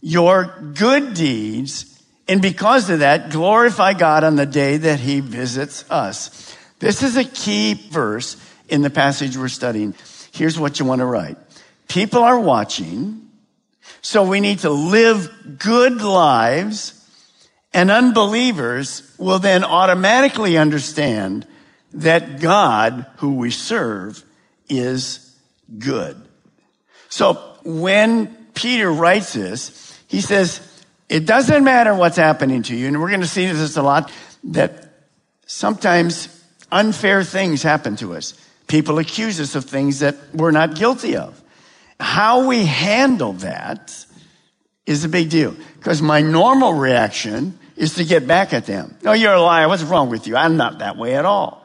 your 0.00 0.54
good 0.74 1.14
deeds, 1.14 1.91
and 2.28 2.40
because 2.40 2.88
of 2.90 3.00
that, 3.00 3.30
glorify 3.30 3.94
God 3.94 4.24
on 4.24 4.36
the 4.36 4.46
day 4.46 4.76
that 4.76 5.00
he 5.00 5.20
visits 5.20 5.84
us. 5.90 6.56
This 6.78 7.02
is 7.02 7.16
a 7.16 7.24
key 7.24 7.74
verse 7.74 8.36
in 8.68 8.82
the 8.82 8.90
passage 8.90 9.36
we're 9.36 9.48
studying. 9.48 9.94
Here's 10.32 10.58
what 10.58 10.78
you 10.78 10.86
want 10.86 11.00
to 11.00 11.06
write. 11.06 11.36
People 11.88 12.22
are 12.22 12.38
watching, 12.38 13.28
so 14.00 14.26
we 14.26 14.40
need 14.40 14.60
to 14.60 14.70
live 14.70 15.58
good 15.58 16.00
lives 16.00 16.98
and 17.74 17.90
unbelievers 17.90 19.14
will 19.18 19.38
then 19.38 19.64
automatically 19.64 20.58
understand 20.58 21.46
that 21.94 22.40
God, 22.40 23.06
who 23.16 23.34
we 23.34 23.50
serve, 23.50 24.22
is 24.68 25.34
good. 25.78 26.20
So 27.08 27.34
when 27.64 28.28
Peter 28.54 28.90
writes 28.92 29.32
this, 29.32 29.98
he 30.08 30.20
says, 30.20 30.60
it 31.12 31.26
doesn't 31.26 31.62
matter 31.62 31.94
what's 31.94 32.16
happening 32.16 32.62
to 32.62 32.74
you. 32.74 32.88
And 32.88 32.98
we're 32.98 33.10
going 33.10 33.20
to 33.20 33.26
see 33.26 33.44
this 33.44 33.76
a 33.76 33.82
lot 33.82 34.10
that 34.44 34.88
sometimes 35.44 36.28
unfair 36.72 37.22
things 37.22 37.62
happen 37.62 37.96
to 37.96 38.14
us. 38.14 38.32
People 38.66 38.98
accuse 38.98 39.38
us 39.38 39.54
of 39.54 39.66
things 39.66 39.98
that 39.98 40.16
we're 40.32 40.52
not 40.52 40.74
guilty 40.74 41.16
of. 41.16 41.38
How 42.00 42.48
we 42.48 42.64
handle 42.64 43.34
that 43.34 44.06
is 44.86 45.04
a 45.04 45.08
big 45.10 45.28
deal 45.28 45.54
because 45.76 46.00
my 46.00 46.22
normal 46.22 46.72
reaction 46.72 47.58
is 47.76 47.96
to 47.96 48.04
get 48.06 48.26
back 48.26 48.54
at 48.54 48.64
them. 48.64 48.96
No, 49.02 49.12
you're 49.12 49.34
a 49.34 49.42
liar. 49.42 49.68
What's 49.68 49.82
wrong 49.82 50.08
with 50.08 50.26
you? 50.26 50.34
I'm 50.34 50.56
not 50.56 50.78
that 50.78 50.96
way 50.96 51.14
at 51.14 51.26
all. 51.26 51.60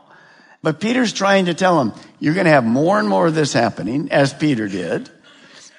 But 0.62 0.82
Peter's 0.82 1.14
trying 1.14 1.46
to 1.46 1.54
tell 1.54 1.80
him, 1.80 1.94
you're 2.20 2.34
going 2.34 2.48
to 2.48 2.52
have 2.52 2.66
more 2.66 3.00
and 3.00 3.08
more 3.08 3.28
of 3.28 3.36
this 3.36 3.54
happening, 3.54 4.12
as 4.12 4.34
Peter 4.34 4.68
did. 4.68 5.10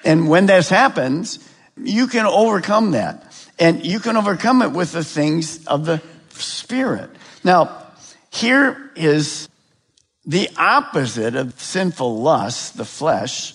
And 0.03 0.27
when 0.27 0.47
this 0.47 0.69
happens, 0.69 1.37
you 1.77 2.07
can 2.07 2.25
overcome 2.25 2.91
that. 2.91 3.28
And 3.59 3.85
you 3.85 3.99
can 3.99 4.15
overcome 4.15 4.61
it 4.61 4.71
with 4.71 4.93
the 4.93 5.03
things 5.03 5.65
of 5.67 5.85
the 5.85 6.01
Spirit. 6.29 7.09
Now, 7.43 7.85
here 8.31 8.91
is 8.95 9.49
the 10.25 10.49
opposite 10.57 11.35
of 11.35 11.59
sinful 11.59 12.21
lust, 12.21 12.77
the 12.77 12.85
flesh. 12.85 13.53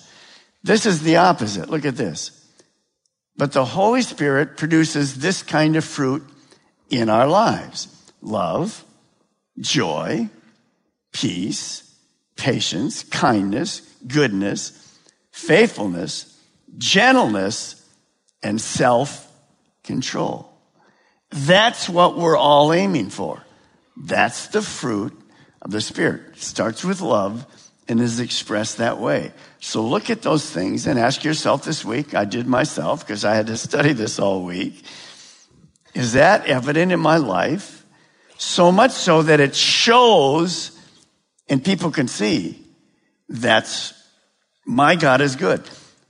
This 0.63 0.85
is 0.85 1.03
the 1.03 1.17
opposite. 1.17 1.71
Look 1.71 1.87
at 1.87 1.97
this. 1.97 2.45
But 3.37 3.53
the 3.53 3.65
Holy 3.65 4.03
Spirit 4.03 4.57
produces 4.57 5.17
this 5.17 5.43
kind 5.43 5.77
of 5.77 5.85
fruit 5.85 6.23
in 6.91 7.09
our 7.09 7.27
lives 7.27 7.89
love, 8.21 8.85
joy, 9.59 10.29
peace, 11.13 11.95
patience, 12.37 13.05
kindness, 13.05 13.81
goodness, 14.07 14.99
faithfulness, 15.33 16.39
gentleness, 16.77 17.83
and 18.43 18.61
self 18.61 19.31
control. 19.85 20.51
That's 21.31 21.89
what 21.89 22.17
we're 22.17 22.37
all 22.37 22.73
aiming 22.73 23.11
for. 23.11 23.43
That's 23.97 24.49
the 24.49 24.63
fruit 24.63 25.19
of 25.63 25.71
the 25.71 25.81
Spirit. 25.81 26.23
It 26.33 26.41
starts 26.41 26.85
with 26.85 27.01
love 27.01 27.47
and 27.87 28.01
is 28.01 28.21
expressed 28.21 28.79
that 28.79 28.99
way. 28.99 29.33
So 29.61 29.83
look 29.83 30.11
at 30.11 30.23
those 30.23 30.49
things 30.51 30.87
and 30.87 30.99
ask 30.99 31.25
yourself 31.25 31.65
this 31.65 31.85
week. 31.85 32.15
I 32.15 32.25
did 32.25 32.47
myself 32.47 33.07
because 33.07 33.25
I 33.25 33.35
had 33.35 33.47
to 33.49 33.57
study 33.57 33.93
this 33.93 34.19
all 34.19 34.45
week. 34.45 34.83
Is 35.95 36.15
that 36.15 36.47
evident 36.47 36.93
in 36.93 37.01
my 37.01 37.19
life? 37.19 37.85
So 38.37 38.73
much 38.73 38.91
so 38.91 39.23
that 39.23 39.41
it 39.41 39.55
shows 39.55 40.73
and 41.49 41.65
people 41.65 41.91
can 41.91 42.09
see 42.09 42.61
that's 43.29 43.93
my 44.67 44.97
God 44.97 45.21
is 45.21 45.37
good 45.37 45.63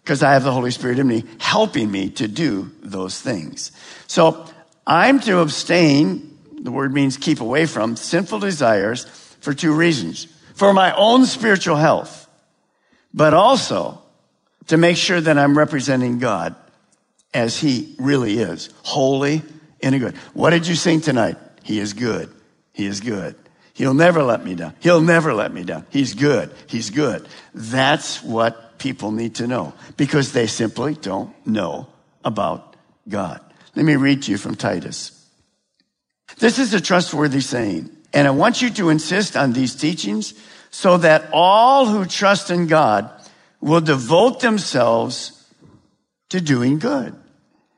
because 0.05 0.23
I 0.23 0.35
have 0.35 0.45
the 0.45 0.53
Holy 0.53 0.71
Spirit 0.71 0.99
in 0.99 1.09
me 1.09 1.25
helping 1.39 1.91
me 1.91 2.11
to 2.11 2.29
do 2.29 2.71
those 2.83 3.19
things. 3.19 3.73
So 4.07 4.47
I'm 4.87 5.19
to 5.21 5.39
abstain, 5.39 6.39
the 6.61 6.71
word 6.71 6.93
means 6.93 7.17
keep 7.17 7.41
away 7.41 7.65
from 7.65 7.97
sinful 7.97 8.41
desires 8.41 9.07
for 9.41 9.55
two 9.55 9.73
reasons. 9.75 10.27
For 10.55 10.75
my 10.75 10.95
own 10.95 11.25
spiritual 11.25 11.77
health, 11.77 12.29
but 13.15 13.33
also 13.33 14.03
to 14.67 14.77
make 14.77 14.99
sure 14.99 15.21
that 15.21 15.39
I'm 15.39 15.57
representing 15.57 16.19
God 16.19 16.55
as 17.33 17.59
He 17.59 17.97
really 17.99 18.39
is, 18.39 18.69
holy 18.83 19.43
and 19.83 19.99
good. 19.99 20.17
What 20.35 20.51
did 20.51 20.67
you 20.67 20.75
sing 20.75 21.01
tonight? 21.01 21.37
He 21.63 21.81
is 21.81 21.95
good. 21.95 22.31
He 22.75 22.85
is 22.85 23.01
good. 23.01 23.37
He'll 23.73 23.95
never 23.95 24.23
let 24.23 24.45
me 24.45 24.55
down. 24.55 24.75
He'll 24.81 25.01
never 25.01 25.33
let 25.33 25.53
me 25.53 25.65
down. 25.65 25.87
He's 25.91 26.15
good. 26.15 26.53
He's 26.69 26.91
good. 26.91 27.27
That's 27.55 28.23
what 28.23 28.64
people 28.85 29.13
need 29.13 29.37
to 29.37 29.47
know 29.47 29.73
because 29.97 30.35
they 30.35 30.47
simply 30.47 30.93
don't 30.93 31.33
know 31.47 31.89
about 32.23 32.77
God. 33.09 33.41
Let 33.75 33.87
me 33.87 33.97
read 33.97 34.25
to 34.25 34.31
you 34.31 34.37
from 34.37 34.57
Titus. 34.57 35.27
This 36.37 36.59
is 36.59 36.75
a 36.75 36.83
trustworthy 36.83 37.41
saying, 37.41 37.89
and 38.13 38.29
I 38.29 38.31
want 38.33 38.61
you 38.61 38.69
to 38.69 38.91
insist 38.91 39.39
on 39.39 39.55
these 39.55 39.75
teachings 39.75 40.35
so 40.71 40.99
that 40.99 41.31
all 41.33 41.87
who 41.87 42.05
trust 42.05 42.51
in 42.51 42.67
God 42.67 43.09
will 43.59 43.81
devote 43.81 44.41
themselves 44.41 45.33
to 46.29 46.43
doing 46.43 46.79
good. 46.79 47.17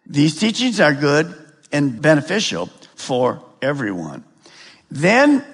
These 0.06 0.40
teachings 0.40 0.80
are 0.80 0.92
good 0.92 1.32
and 1.70 2.02
beneficial 2.02 2.66
for 2.96 3.44
everyone. 3.62 4.25
Then 4.90 5.44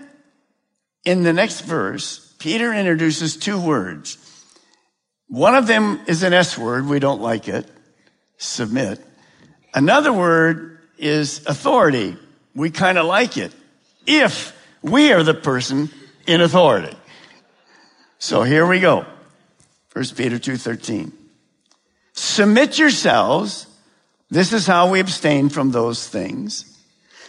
in 1.05 1.25
the 1.25 1.35
next 1.35 1.61
verse, 1.61 2.35
Peter 2.39 2.73
introduces 2.73 3.37
two 3.37 3.61
words. 3.61 4.17
One 5.33 5.55
of 5.55 5.67
them 5.67 5.99
is 6.07 6.25
an 6.25 6.35
S 6.35 6.59
word. 6.59 6.87
We 6.87 6.99
don't 6.99 7.23
like 7.23 7.49
it. 7.49 7.67
Submit. 8.37 9.03
Another 9.73 10.13
word 10.13 10.79
is 10.99 11.47
authority. 11.47 12.19
We 12.55 12.69
kind 12.69 12.99
of 12.99 13.07
like 13.07 13.39
it. 13.39 13.51
If 14.07 14.55
we 14.83 15.11
are 15.11 15.23
the 15.23 15.33
person 15.33 15.89
in 16.27 16.43
authority. 16.43 16.95
So 18.19 18.43
here 18.43 18.67
we 18.67 18.79
go. 18.79 19.07
1 19.95 20.05
Peter 20.17 20.39
2:13. 20.39 21.13
Submit 22.13 22.79
yourselves. 22.79 23.67
This 24.31 24.53
is 24.53 24.67
how 24.67 24.91
we 24.91 25.01
abstain 25.01 25.49
from 25.49 25.71
those 25.71 26.07
things. 26.07 26.77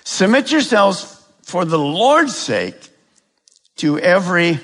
Submit 0.03 0.51
yourselves 0.51 1.23
for 1.41 1.63
the 1.63 1.79
Lord's 1.79 2.35
sake 2.35 2.89
to 3.77 3.97
every 3.97 4.59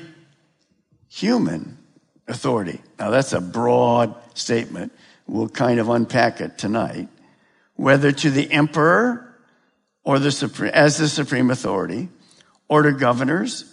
human 1.07 1.77
authority. 2.27 2.81
Now 2.99 3.09
that's 3.09 3.33
a 3.33 3.41
broad 3.41 4.15
statement. 4.33 4.91
We'll 5.27 5.49
kind 5.49 5.79
of 5.79 5.89
unpack 5.89 6.41
it 6.41 6.57
tonight. 6.57 7.07
Whether 7.75 8.11
to 8.11 8.29
the 8.29 8.51
emperor 8.51 9.33
or 10.03 10.19
the 10.19 10.31
supreme, 10.31 10.71
as 10.73 10.97
the 10.97 11.07
supreme 11.07 11.49
authority, 11.49 12.09
or 12.67 12.83
to 12.83 12.91
governors 12.91 13.71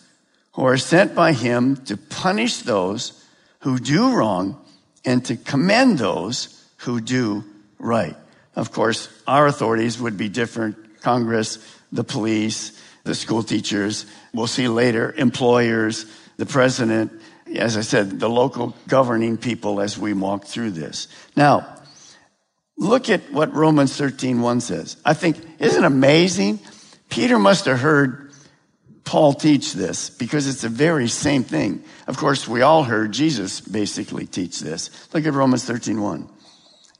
who 0.52 0.64
are 0.64 0.76
sent 0.76 1.14
by 1.14 1.32
him 1.32 1.76
to 1.76 1.96
punish 1.96 2.58
those 2.58 3.24
who 3.60 3.78
do 3.78 4.14
wrong 4.14 4.62
and 5.04 5.24
to 5.24 5.36
commend 5.36 5.98
those 5.98 6.64
who 6.78 7.00
do 7.00 7.44
right. 7.78 8.16
Of 8.54 8.72
course, 8.72 9.08
our 9.26 9.46
authorities 9.46 10.00
would 10.00 10.16
be 10.16 10.28
different. 10.28 11.00
Congress, 11.02 11.58
the 11.92 12.04
police, 12.04 12.80
the 13.04 13.14
school 13.14 13.42
teachers. 13.42 14.06
We'll 14.32 14.46
see 14.46 14.68
later 14.68 15.14
employers, 15.16 16.06
the 16.36 16.46
president, 16.46 17.12
as 17.58 17.76
I 17.76 17.80
said, 17.80 18.20
the 18.20 18.28
local 18.28 18.74
governing 18.88 19.36
people 19.36 19.80
as 19.80 19.98
we 19.98 20.12
walk 20.12 20.44
through 20.44 20.72
this. 20.72 21.08
Now, 21.36 21.66
look 22.76 23.08
at 23.08 23.32
what 23.32 23.54
Romans 23.54 23.96
13, 23.96 24.40
1 24.40 24.60
says. 24.60 24.96
I 25.04 25.14
think, 25.14 25.38
isn't 25.58 25.84
amazing? 25.84 26.60
Peter 27.08 27.38
must 27.38 27.64
have 27.66 27.80
heard 27.80 28.32
Paul 29.04 29.34
teach 29.34 29.72
this 29.72 30.10
because 30.10 30.48
it's 30.48 30.62
the 30.62 30.68
very 30.68 31.08
same 31.08 31.44
thing. 31.44 31.84
Of 32.06 32.16
course, 32.16 32.48
we 32.48 32.62
all 32.62 32.82
heard 32.82 33.12
Jesus 33.12 33.60
basically 33.60 34.26
teach 34.26 34.60
this. 34.60 34.90
Look 35.14 35.24
at 35.26 35.32
Romans 35.32 35.64
13, 35.64 36.00
1. 36.00 36.28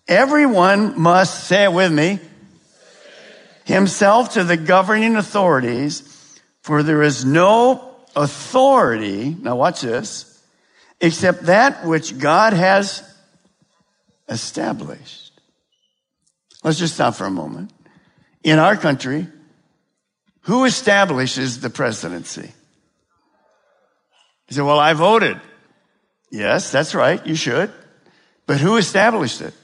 Everyone 0.09 1.01
must, 1.01 1.45
say 1.45 1.65
it 1.65 1.73
with 1.73 1.93
me, 1.93 2.21
himself 3.65 4.35
to 4.35 4.45
the 4.45 4.57
governing 4.57 5.17
authorities, 5.17 6.41
for 6.63 6.85
there 6.85 7.03
is 7.03 7.25
no 7.25 7.97
authority, 8.15 9.37
now 9.41 9.57
watch 9.57 9.81
this, 9.81 10.36
except 11.01 11.45
that 11.45 11.85
which 11.85 12.19
God 12.19 12.53
has 12.53 13.03
established. 14.29 15.33
Let's 16.65 16.79
just 16.79 16.95
stop 16.95 17.15
for 17.15 17.27
a 17.27 17.31
moment. 17.31 17.73
In 18.43 18.59
our 18.59 18.77
country, 18.77 19.27
who 20.43 20.65
establishes 20.65 21.61
the 21.61 21.71
presidency? 21.71 22.53
You 24.49 24.55
say, 24.55 24.63
well, 24.63 24.79
I 24.79 24.93
voted. 24.93 25.41
Yes, 26.31 26.71
that's 26.71 26.95
right. 26.95 27.25
You 27.27 27.35
should. 27.35 27.73
But 28.47 28.61
who 28.61 28.77
established 28.77 29.41
it? 29.41 29.55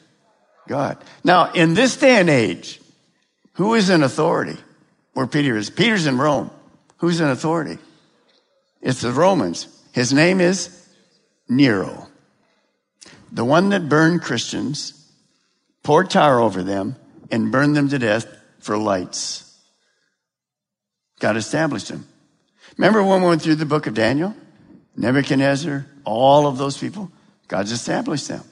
God. 0.69 0.99
Now, 1.23 1.53
in 1.53 1.75
this 1.75 1.97
day 1.97 2.17
and 2.17 2.29
age, 2.29 2.81
who 3.55 3.75
is 3.75 3.91
in 3.91 4.03
authority? 4.03 4.59
Where 5.13 5.27
Peter 5.27 5.57
is. 5.57 5.71
Peter's 5.71 6.07
in 6.07 6.19
Rome. 6.19 6.51
Who's 6.99 7.21
in 7.21 7.29
authority? 7.29 7.79
It's 8.81 9.03
the 9.03 9.13
Romans. 9.13 9.69
His 9.93 10.13
name 10.13 10.41
is 10.41 10.82
Nero. 11.57 12.09
The 13.31 13.45
one 13.45 13.71
that 13.71 13.89
burned 13.89 14.23
Christians, 14.23 15.11
poured 15.83 16.11
tar 16.11 16.41
over 16.41 16.63
them, 16.63 16.97
and 17.31 17.51
burned 17.51 17.77
them 17.77 17.89
to 17.89 17.99
death 17.99 18.27
for 18.61 18.77
lights. 18.77 19.49
God 21.19 21.37
established 21.37 21.89
him. 21.89 22.07
Remember 22.77 23.03
when 23.03 23.23
we 23.23 23.29
went 23.29 23.43
through 23.43 23.57
the 23.57 23.67
book 23.67 23.87
of 23.87 23.95
Daniel? 23.95 24.35
Nebuchadnezzar, 24.97 25.87
all 26.05 26.47
of 26.47 26.59
those 26.59 26.77
people? 26.77 27.11
God's 27.49 27.73
established 27.73 28.29
them. 28.29 28.43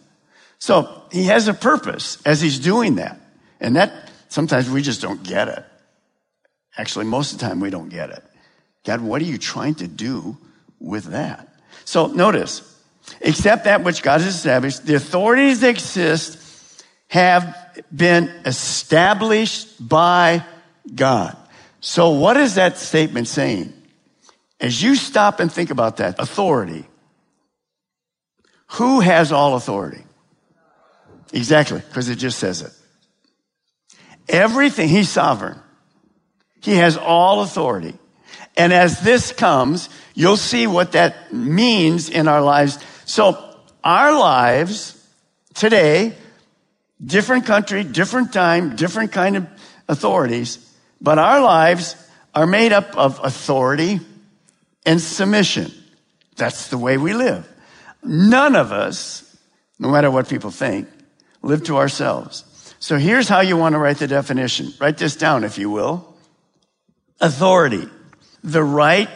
So 0.59 1.03
he 1.11 1.25
has 1.25 1.49
a 1.49 1.55
purpose 1.55 2.19
as 2.25 2.41
he's 2.41 2.59
doing 2.59 2.97
that. 2.97 3.19
And 3.61 3.77
that 3.77 4.11
Sometimes 4.31 4.71
we 4.71 4.81
just 4.81 5.03
don't 5.03 5.23
get 5.25 5.49
it. 5.49 5.65
Actually, 6.79 7.05
most 7.05 7.33
of 7.33 7.41
the 7.41 7.47
time 7.47 7.59
we 7.59 7.69
don't 7.69 7.89
get 7.89 8.11
it. 8.11 8.23
God, 8.85 9.01
what 9.01 9.21
are 9.21 9.27
you 9.27 9.39
trying 9.39 9.75
to 9.77 9.89
do 9.89 10.39
with 10.79 11.07
that? 11.07 11.49
So 11.85 12.07
notice, 12.07 12.70
except 13.21 13.65
that 13.65 13.83
which 13.85 14.03
God 14.03 14.21
has 14.21 14.35
established, 14.35 14.87
the 14.87 14.95
authorities 14.95 15.61
that 15.61 15.71
exist 15.71 16.39
have 17.09 17.57
been 17.95 18.29
established 18.45 19.87
by 19.87 20.45
God. 20.95 21.37
So 21.81 22.11
what 22.11 22.37
is 22.37 22.55
that 22.55 22.79
statement 22.79 23.27
saying? 23.27 23.73
As 24.61 24.83
you 24.83 24.95
stop 24.95 25.41
and 25.41 25.51
think 25.51 25.71
about 25.71 25.97
that 25.97 26.21
authority, 26.21 26.87
who 28.73 29.01
has 29.01 29.33
all 29.33 29.57
authority? 29.57 30.05
Exactly, 31.33 31.81
because 31.81 32.09
it 32.09 32.17
just 32.17 32.39
says 32.39 32.63
it. 32.63 32.73
Everything, 34.29 34.89
he's 34.89 35.09
sovereign. 35.09 35.59
He 36.61 36.77
has 36.77 36.97
all 36.97 37.43
authority. 37.43 37.95
And 38.57 38.73
as 38.73 39.01
this 39.01 39.33
comes, 39.33 39.89
you'll 40.15 40.37
see 40.37 40.67
what 40.67 40.93
that 40.93 41.33
means 41.33 42.09
in 42.11 42.29
our 42.29 42.43
lives. 42.43 42.79
So 43.11 43.57
our 43.83 44.17
lives 44.17 44.97
today, 45.55 46.15
different 47.05 47.45
country, 47.45 47.83
different 47.83 48.33
time, 48.33 48.77
different 48.77 49.11
kind 49.11 49.37
of 49.37 49.49
authorities, 49.89 50.65
but 51.01 51.19
our 51.19 51.41
lives 51.41 51.97
are 52.37 52.47
made 52.47 52.73
up 52.73 52.97
of 52.97 53.19
authority 53.25 53.99
and 54.87 55.01
submission. 55.01 55.73
That's 56.37 56.69
the 56.69 56.79
way 56.79 56.99
we 56.99 57.13
live. 57.13 57.49
None 58.05 58.55
of 58.55 58.71
us, 58.71 59.37
no 59.81 59.91
matter 59.91 60.09
what 60.09 60.29
people 60.29 60.53
think, 60.53 60.87
live 61.43 61.65
to 61.65 61.79
ourselves. 61.79 62.45
So 62.79 62.97
here's 62.97 63.29
how 63.29 63.41
you 63.41 63.57
want 63.57 63.73
to 63.73 63.81
write 63.81 63.99
the 63.99 64.07
definition. 64.07 64.73
Write 64.81 64.99
this 64.99 65.17
down, 65.17 65.43
if 65.43 65.59
you 65.59 65.69
will. 65.69 66.15
Authority. 67.21 67.89
The 68.45 68.63
right 68.63 69.11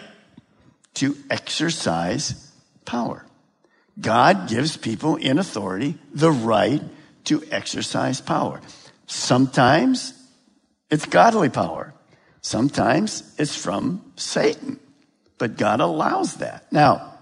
to 0.95 1.17
exercise 1.31 2.51
power. 2.85 3.25
God 4.01 4.49
gives 4.49 4.77
people 4.77 5.17
in 5.17 5.39
authority 5.39 5.97
the 6.13 6.31
right 6.31 6.83
to 7.25 7.43
exercise 7.51 8.21
power. 8.21 8.61
Sometimes 9.07 10.13
it's 10.91 11.07
godly 11.07 11.49
power. 11.49 11.95
Sometimes 12.41 13.35
it's 13.39 13.57
from 13.57 14.13
Satan. 14.17 14.79
But 15.39 15.57
God 15.57 15.81
allows 15.81 16.37
that. 16.37 16.71
Now, 16.73 17.15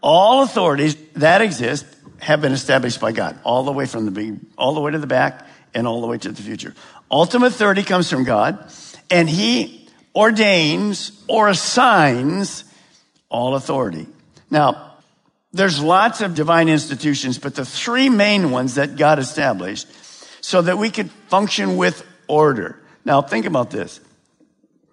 all 0.00 0.42
authorities 0.42 0.96
that 1.14 1.42
exist 1.42 1.84
have 2.20 2.40
been 2.40 2.52
established 2.52 3.00
by 3.00 3.12
God, 3.12 3.38
all 3.44 3.64
the 3.64 3.72
way 3.72 3.86
from 3.86 4.12
the 4.12 4.38
all 4.56 4.74
the 4.74 4.80
way 4.80 4.92
to 4.92 4.98
the 4.98 5.06
back, 5.06 5.46
and 5.74 5.86
all 5.86 6.00
the 6.00 6.06
way 6.06 6.18
to 6.18 6.32
the 6.32 6.42
future. 6.42 6.74
Ultimate 7.10 7.48
authority 7.48 7.82
comes 7.82 8.08
from 8.08 8.24
God, 8.24 8.72
and 9.10 9.28
He 9.28 9.88
ordains 10.14 11.22
or 11.28 11.48
assigns 11.48 12.64
all 13.28 13.54
authority. 13.54 14.06
Now, 14.50 14.87
there's 15.52 15.82
lots 15.82 16.20
of 16.20 16.34
divine 16.34 16.68
institutions, 16.68 17.38
but 17.38 17.54
the 17.54 17.64
three 17.64 18.08
main 18.08 18.50
ones 18.50 18.74
that 18.74 18.96
God 18.96 19.18
established 19.18 19.86
so 20.44 20.62
that 20.62 20.78
we 20.78 20.90
could 20.90 21.10
function 21.28 21.76
with 21.76 22.04
order. 22.28 22.80
Now, 23.04 23.22
think 23.22 23.46
about 23.46 23.70
this. 23.70 24.00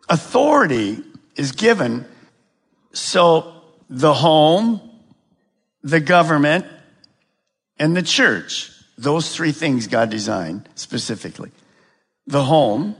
Authority 0.07 1.03
is 1.35 1.51
given 1.51 2.05
so 2.93 3.61
the 3.89 4.13
home, 4.13 4.79
the 5.83 5.99
government, 5.99 6.65
and 7.77 7.95
the 7.95 8.01
church, 8.01 8.71
those 8.97 9.35
three 9.35 9.51
things 9.51 9.87
God 9.87 10.09
designed 10.09 10.69
specifically. 10.75 11.51
The 12.27 12.43
home, 12.43 12.95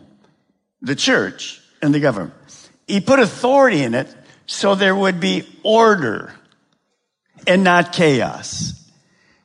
the 0.81 0.95
church, 0.95 1.61
and 1.81 1.93
the 1.95 1.99
government. 2.01 2.33
He 2.87 2.99
put 2.99 3.19
authority 3.19 3.81
in 3.81 3.93
it 3.93 4.13
so 4.45 4.75
there 4.75 4.95
would 4.95 5.19
be 5.19 5.47
order 5.63 6.33
and 7.47 7.63
not 7.63 7.93
chaos. 7.93 8.73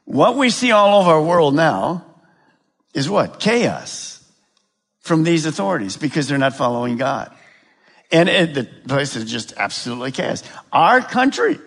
What 0.05 0.37
we 0.37 0.51
see 0.51 0.73
all 0.73 1.01
over 1.01 1.11
our 1.11 1.23
world 1.23 1.55
now 1.55 2.05
is 2.95 3.09
what? 3.09 3.41
Chaos 3.41 4.23
from 5.01 5.23
these 5.23 5.47
authorities 5.47 5.97
because 5.97 6.29
they're 6.29 6.39
not 6.39 6.57
following 6.57 6.97
God. 6.97 7.35
And 8.13 8.29
it, 8.29 8.55
the 8.55 8.65
place 8.65 9.15
is 9.15 9.31
just 9.31 9.55
absolutely 9.57 10.13
chaos. 10.13 10.43
Our 10.73 11.01
country 11.01 11.59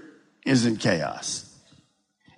is 0.46 0.65
in 0.65 0.78
chaos. 0.78 1.50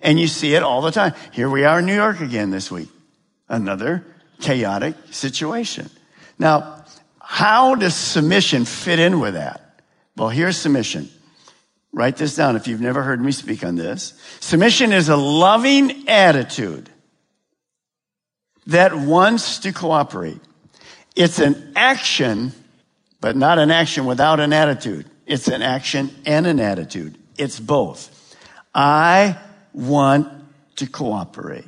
And 0.00 0.20
you 0.20 0.28
see 0.28 0.54
it 0.54 0.62
all 0.62 0.82
the 0.82 0.92
time. 0.92 1.14
Here 1.32 1.50
we 1.50 1.64
are 1.64 1.80
in 1.80 1.86
New 1.86 1.94
York 1.94 2.20
again 2.20 2.50
this 2.50 2.70
week. 2.70 2.88
Another 3.48 4.04
chaotic 4.40 4.94
situation. 5.10 5.90
Now, 6.38 6.84
how 7.20 7.74
does 7.74 7.94
submission 7.94 8.64
fit 8.64 8.98
in 8.98 9.18
with 9.18 9.34
that? 9.34 9.80
Well, 10.16 10.28
here's 10.28 10.56
submission. 10.56 11.08
Write 11.96 12.18
this 12.18 12.36
down 12.36 12.56
if 12.56 12.68
you've 12.68 12.82
never 12.82 13.02
heard 13.02 13.22
me 13.22 13.32
speak 13.32 13.64
on 13.64 13.74
this. 13.74 14.12
Submission 14.40 14.92
is 14.92 15.08
a 15.08 15.16
loving 15.16 16.06
attitude 16.10 16.90
that 18.66 18.94
wants 18.94 19.60
to 19.60 19.72
cooperate. 19.72 20.38
It's 21.16 21.38
an 21.38 21.72
action, 21.74 22.52
but 23.22 23.34
not 23.34 23.58
an 23.58 23.70
action 23.70 24.04
without 24.04 24.40
an 24.40 24.52
attitude. 24.52 25.06
It's 25.24 25.48
an 25.48 25.62
action 25.62 26.14
and 26.26 26.46
an 26.46 26.60
attitude. 26.60 27.16
It's 27.38 27.58
both. 27.58 28.36
I 28.74 29.38
want 29.72 30.28
to 30.76 30.86
cooperate. 30.86 31.64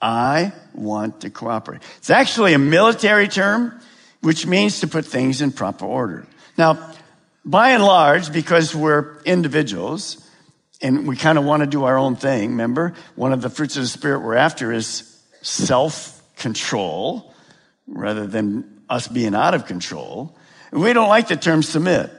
I 0.00 0.54
want 0.72 1.20
to 1.20 1.28
cooperate. 1.28 1.82
It's 1.98 2.08
actually 2.08 2.54
a 2.54 2.58
military 2.58 3.28
term, 3.28 3.78
which 4.22 4.46
means 4.46 4.80
to 4.80 4.88
put 4.88 5.04
things 5.04 5.42
in 5.42 5.52
proper 5.52 5.84
order. 5.84 6.26
Now, 6.56 6.93
by 7.44 7.70
and 7.70 7.84
large, 7.84 8.32
because 8.32 8.74
we're 8.74 9.20
individuals 9.22 10.26
and 10.80 11.06
we 11.06 11.16
kind 11.16 11.38
of 11.38 11.44
want 11.44 11.62
to 11.62 11.66
do 11.66 11.84
our 11.84 11.96
own 11.96 12.16
thing, 12.16 12.50
remember? 12.50 12.94
One 13.14 13.32
of 13.32 13.42
the 13.42 13.50
fruits 13.50 13.76
of 13.76 13.82
the 13.82 13.88
Spirit 13.88 14.20
we're 14.20 14.36
after 14.36 14.72
is 14.72 15.18
self 15.42 16.22
control 16.36 17.34
rather 17.86 18.26
than 18.26 18.82
us 18.88 19.08
being 19.08 19.34
out 19.34 19.54
of 19.54 19.66
control. 19.66 20.36
We 20.72 20.92
don't 20.92 21.08
like 21.08 21.28
the 21.28 21.36
term 21.36 21.62
submit. 21.62 22.10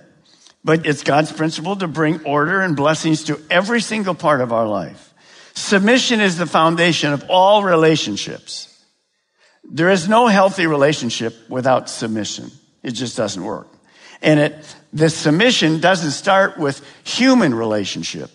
But 0.63 0.87
it's 0.87 1.03
God's 1.03 1.31
principle 1.31 1.75
to 1.75 1.87
bring 1.87 2.23
order 2.23 2.59
and 2.59 2.75
blessings 2.75 3.25
to 3.25 3.39
every 3.51 3.81
single 3.81 4.15
part 4.15 4.41
of 4.41 4.51
our 4.51 4.67
life. 4.67 5.13
Submission 5.53 6.21
is 6.21 6.39
the 6.39 6.47
foundation 6.47 7.13
of 7.13 7.23
all 7.29 7.61
relationships. 7.61 8.71
There 9.63 9.91
is 9.91 10.09
no 10.09 10.25
healthy 10.25 10.65
relationship 10.65 11.35
without 11.49 11.87
submission. 11.87 12.51
It 12.81 12.91
just 12.91 13.15
doesn't 13.15 13.43
work. 13.43 13.67
And 14.21 14.39
it, 14.39 14.75
the 14.93 15.09
submission 15.09 15.79
doesn't 15.79 16.11
start 16.11 16.57
with 16.57 16.85
human 17.03 17.53
relationship. 17.53 18.31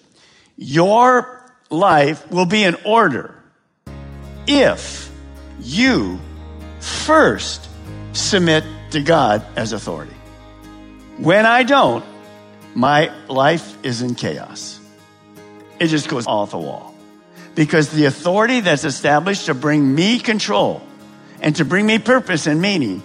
Your 0.56 1.40
life 1.70 2.30
will 2.30 2.46
be 2.46 2.64
in 2.64 2.76
order 2.84 3.34
if 4.46 5.10
you 5.60 6.18
first 6.80 7.68
submit 8.12 8.64
to 8.90 9.00
God 9.00 9.44
as 9.56 9.72
authority. 9.72 10.14
When 11.18 11.46
I 11.46 11.62
don't, 11.62 12.04
my 12.74 13.12
life 13.28 13.76
is 13.84 14.02
in 14.02 14.14
chaos. 14.14 14.80
It 15.78 15.88
just 15.88 16.08
goes 16.08 16.26
off 16.26 16.50
the 16.50 16.58
wall. 16.58 16.94
Because 17.54 17.90
the 17.90 18.04
authority 18.04 18.60
that's 18.60 18.84
established 18.84 19.46
to 19.46 19.54
bring 19.54 19.94
me 19.94 20.18
control 20.18 20.82
and 21.40 21.56
to 21.56 21.64
bring 21.64 21.86
me 21.86 21.98
purpose 21.98 22.46
and 22.46 22.60
meaning 22.60 23.02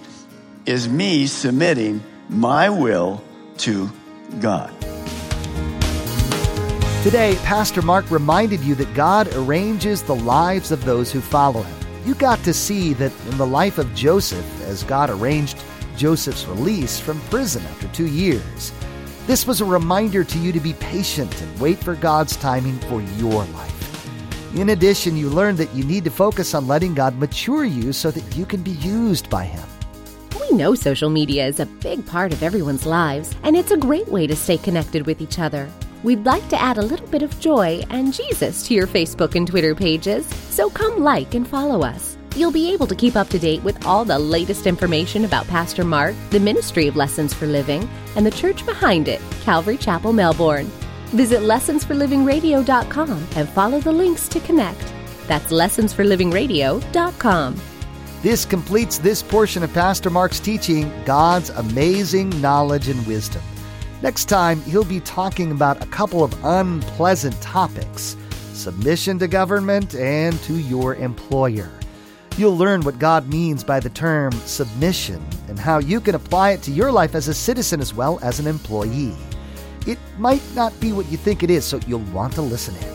is 0.66 0.88
me 0.88 1.28
submitting 1.28 2.04
my 2.30 2.70
will 2.70 3.24
to 3.58 3.90
God. 4.40 4.74
Today, 7.04 7.38
Pastor 7.44 7.84
Mark 7.84 8.10
reminded 8.10 8.62
you 8.62 8.74
that 8.76 8.92
God 8.96 9.32
arranges 9.36 10.02
the 10.02 10.16
lives 10.16 10.72
of 10.72 10.84
those 10.86 11.12
who 11.12 11.22
follow 11.22 11.62
him. 11.62 11.78
You 12.04 12.16
got 12.16 12.40
to 12.44 12.54
see 12.54 12.94
that 12.94 13.12
in 13.30 13.38
the 13.38 13.46
life 13.46 13.78
of 13.78 13.94
Joseph, 13.94 14.46
as 14.64 14.84
God 14.84 15.10
arranged 15.10 15.64
Joseph's 15.98 16.46
release 16.48 17.00
from 17.00 17.20
prison 17.30 17.64
after 17.66 17.88
two 17.90 18.08
years. 18.08 18.72
This 19.28 19.48
was 19.48 19.62
a 19.62 19.66
reminder 19.66 20.24
to 20.24 20.40
you 20.40 20.52
to 20.52 20.60
be 20.60 20.74
patient 20.74 21.42
and 21.42 21.60
wait 21.60 21.78
for 21.78 21.96
God's 21.96 22.36
timing 22.36 22.80
for 22.82 23.02
your 23.18 23.44
life. 23.46 24.56
In 24.56 24.70
addition, 24.70 25.18
you 25.18 25.30
learned 25.30 25.58
that 25.58 25.74
you 25.74 25.84
need 25.84 26.04
to 26.06 26.12
focus 26.12 26.54
on 26.54 26.68
letting 26.68 26.94
God 26.94 27.18
mature 27.18 27.66
you 27.66 27.92
so 27.92 28.10
that 28.12 28.36
you 28.36 28.46
can 28.46 28.64
be 28.64 28.72
used 28.72 29.30
by 29.30 29.44
Him. 29.44 29.68
We 30.50 30.58
know 30.58 30.76
social 30.76 31.10
media 31.10 31.48
is 31.48 31.60
a 31.60 31.66
big 31.66 32.06
part 32.06 32.32
of 32.32 32.44
everyone's 32.44 32.86
lives, 32.86 33.34
and 33.44 33.56
it's 33.56 33.72
a 33.72 33.78
great 33.78 34.08
way 34.08 34.28
to 34.28 34.36
stay 34.36 34.58
connected 34.58 35.06
with 35.06 35.22
each 35.22 35.40
other. 35.40 35.70
We'd 36.04 36.26
like 36.26 36.48
to 36.50 36.62
add 36.62 36.78
a 36.78 36.84
little 36.84 37.08
bit 37.08 37.24
of 37.24 37.40
joy 37.40 37.82
and 37.90 38.14
Jesus 38.14 38.68
to 38.68 38.76
your 38.76 38.86
Facebook 38.86 39.36
and 39.36 39.48
Twitter 39.48 39.74
pages, 39.74 40.28
so 40.50 40.70
come 40.70 41.04
like 41.04 41.34
and 41.34 41.48
follow 41.48 41.82
us. 41.82 42.18
You'll 42.36 42.52
be 42.52 42.72
able 42.74 42.88
to 42.88 42.96
keep 42.96 43.16
up 43.16 43.30
to 43.30 43.40
date 43.40 43.64
with 43.64 43.86
all 43.86 44.04
the 44.06 44.20
latest 44.20 44.68
information 44.68 45.26
about 45.26 45.48
Pastor 45.48 45.84
Mark, 45.84 46.14
the 46.30 46.40
ministry 46.40 46.88
of 46.88 46.96
Lessons 46.96 47.34
for 47.34 47.48
Living, 47.48 47.90
and 48.16 48.24
the 48.26 48.32
church 48.32 48.66
behind 48.66 49.08
it, 49.08 49.22
Calvary 49.42 49.78
Chapel, 49.78 50.14
Melbourne. 50.14 50.68
Visit 51.08 51.42
lessonsforlivingradio.com 51.42 53.28
and 53.36 53.50
follow 53.50 53.80
the 53.80 53.92
links 53.92 54.28
to 54.28 54.40
connect. 54.42 54.94
That's 55.28 55.52
lessonsforlivingradio.com. 55.52 57.75
This 58.22 58.46
completes 58.46 58.98
this 58.98 59.22
portion 59.22 59.64
of 59.64 59.74
Pastor 59.74 60.10
Mark's 60.10 60.40
teaching 60.40 60.92
God's 61.06 61.50
amazing 61.52 62.30
knowledge 62.42 62.90
and 62.90 63.06
wisdom. 63.06 63.42
Next 64.02 64.26
time, 64.26 64.62
he'll 64.64 64.84
be 64.84 65.00
talking 65.00 65.52
about 65.52 65.84
a 65.84 65.88
couple 65.88 66.24
of 66.24 66.34
unpleasant 66.44 67.40
topics 67.42 68.18
submission 68.54 69.20
to 69.20 69.28
government 69.28 69.94
and 69.96 70.40
to 70.42 70.58
your 70.58 70.96
employer. 70.96 71.70
You'll 72.38 72.58
learn 72.58 72.82
what 72.82 73.00
God 73.00 73.30
means 73.30 73.64
by 73.64 73.80
the 73.80 73.90
term 73.90 74.32
submission 74.32 75.24
and 75.48 75.60
how 75.60 75.80
you 75.80 76.02
can 76.02 76.16
apply 76.16 76.52
it 76.52 76.62
to 76.64 76.72
your 76.72 76.92
life 76.92 77.16
as 77.16 77.28
a 77.28 77.34
citizen 77.34 77.80
as 77.80 77.94
well 77.94 78.20
as 78.22 78.40
an 78.40 78.48
employee. 78.48 79.16
It 79.86 80.00
might 80.18 80.44
not 80.56 80.78
be 80.80 80.92
what 80.92 81.06
you 81.12 81.18
think 81.18 81.44
it 81.44 81.50
is, 81.50 81.64
so 81.64 81.80
you'll 81.86 82.00
want 82.12 82.34
to 82.34 82.42
listen 82.42 82.76
in. 82.76 82.95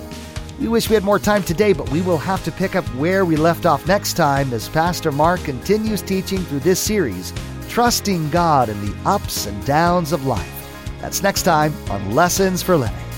We 0.60 0.68
wish 0.68 0.90
we 0.90 0.94
had 0.94 1.04
more 1.04 1.18
time 1.18 1.42
today, 1.42 1.72
but 1.72 1.90
we 1.90 2.02
will 2.02 2.18
have 2.18 2.44
to 2.44 2.52
pick 2.52 2.76
up 2.76 2.84
where 2.94 3.24
we 3.24 3.36
left 3.36 3.64
off 3.64 3.86
next 3.86 4.12
time 4.12 4.52
as 4.52 4.68
Pastor 4.68 5.10
Mark 5.10 5.42
continues 5.42 6.02
teaching 6.02 6.40
through 6.40 6.60
this 6.60 6.78
series, 6.78 7.32
trusting 7.70 8.28
God 8.28 8.68
in 8.68 8.78
the 8.84 8.94
ups 9.06 9.46
and 9.46 9.64
downs 9.64 10.12
of 10.12 10.26
life. 10.26 10.68
That's 11.00 11.22
next 11.22 11.44
time 11.44 11.72
on 11.90 12.14
Lessons 12.14 12.62
for 12.62 12.76
Living. 12.76 13.09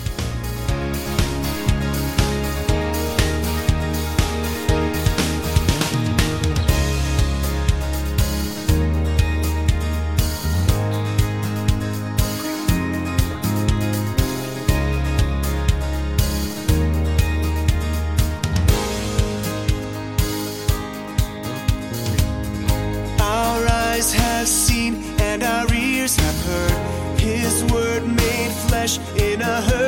In 29.17 29.41
a 29.41 29.61
hurting 29.63 29.82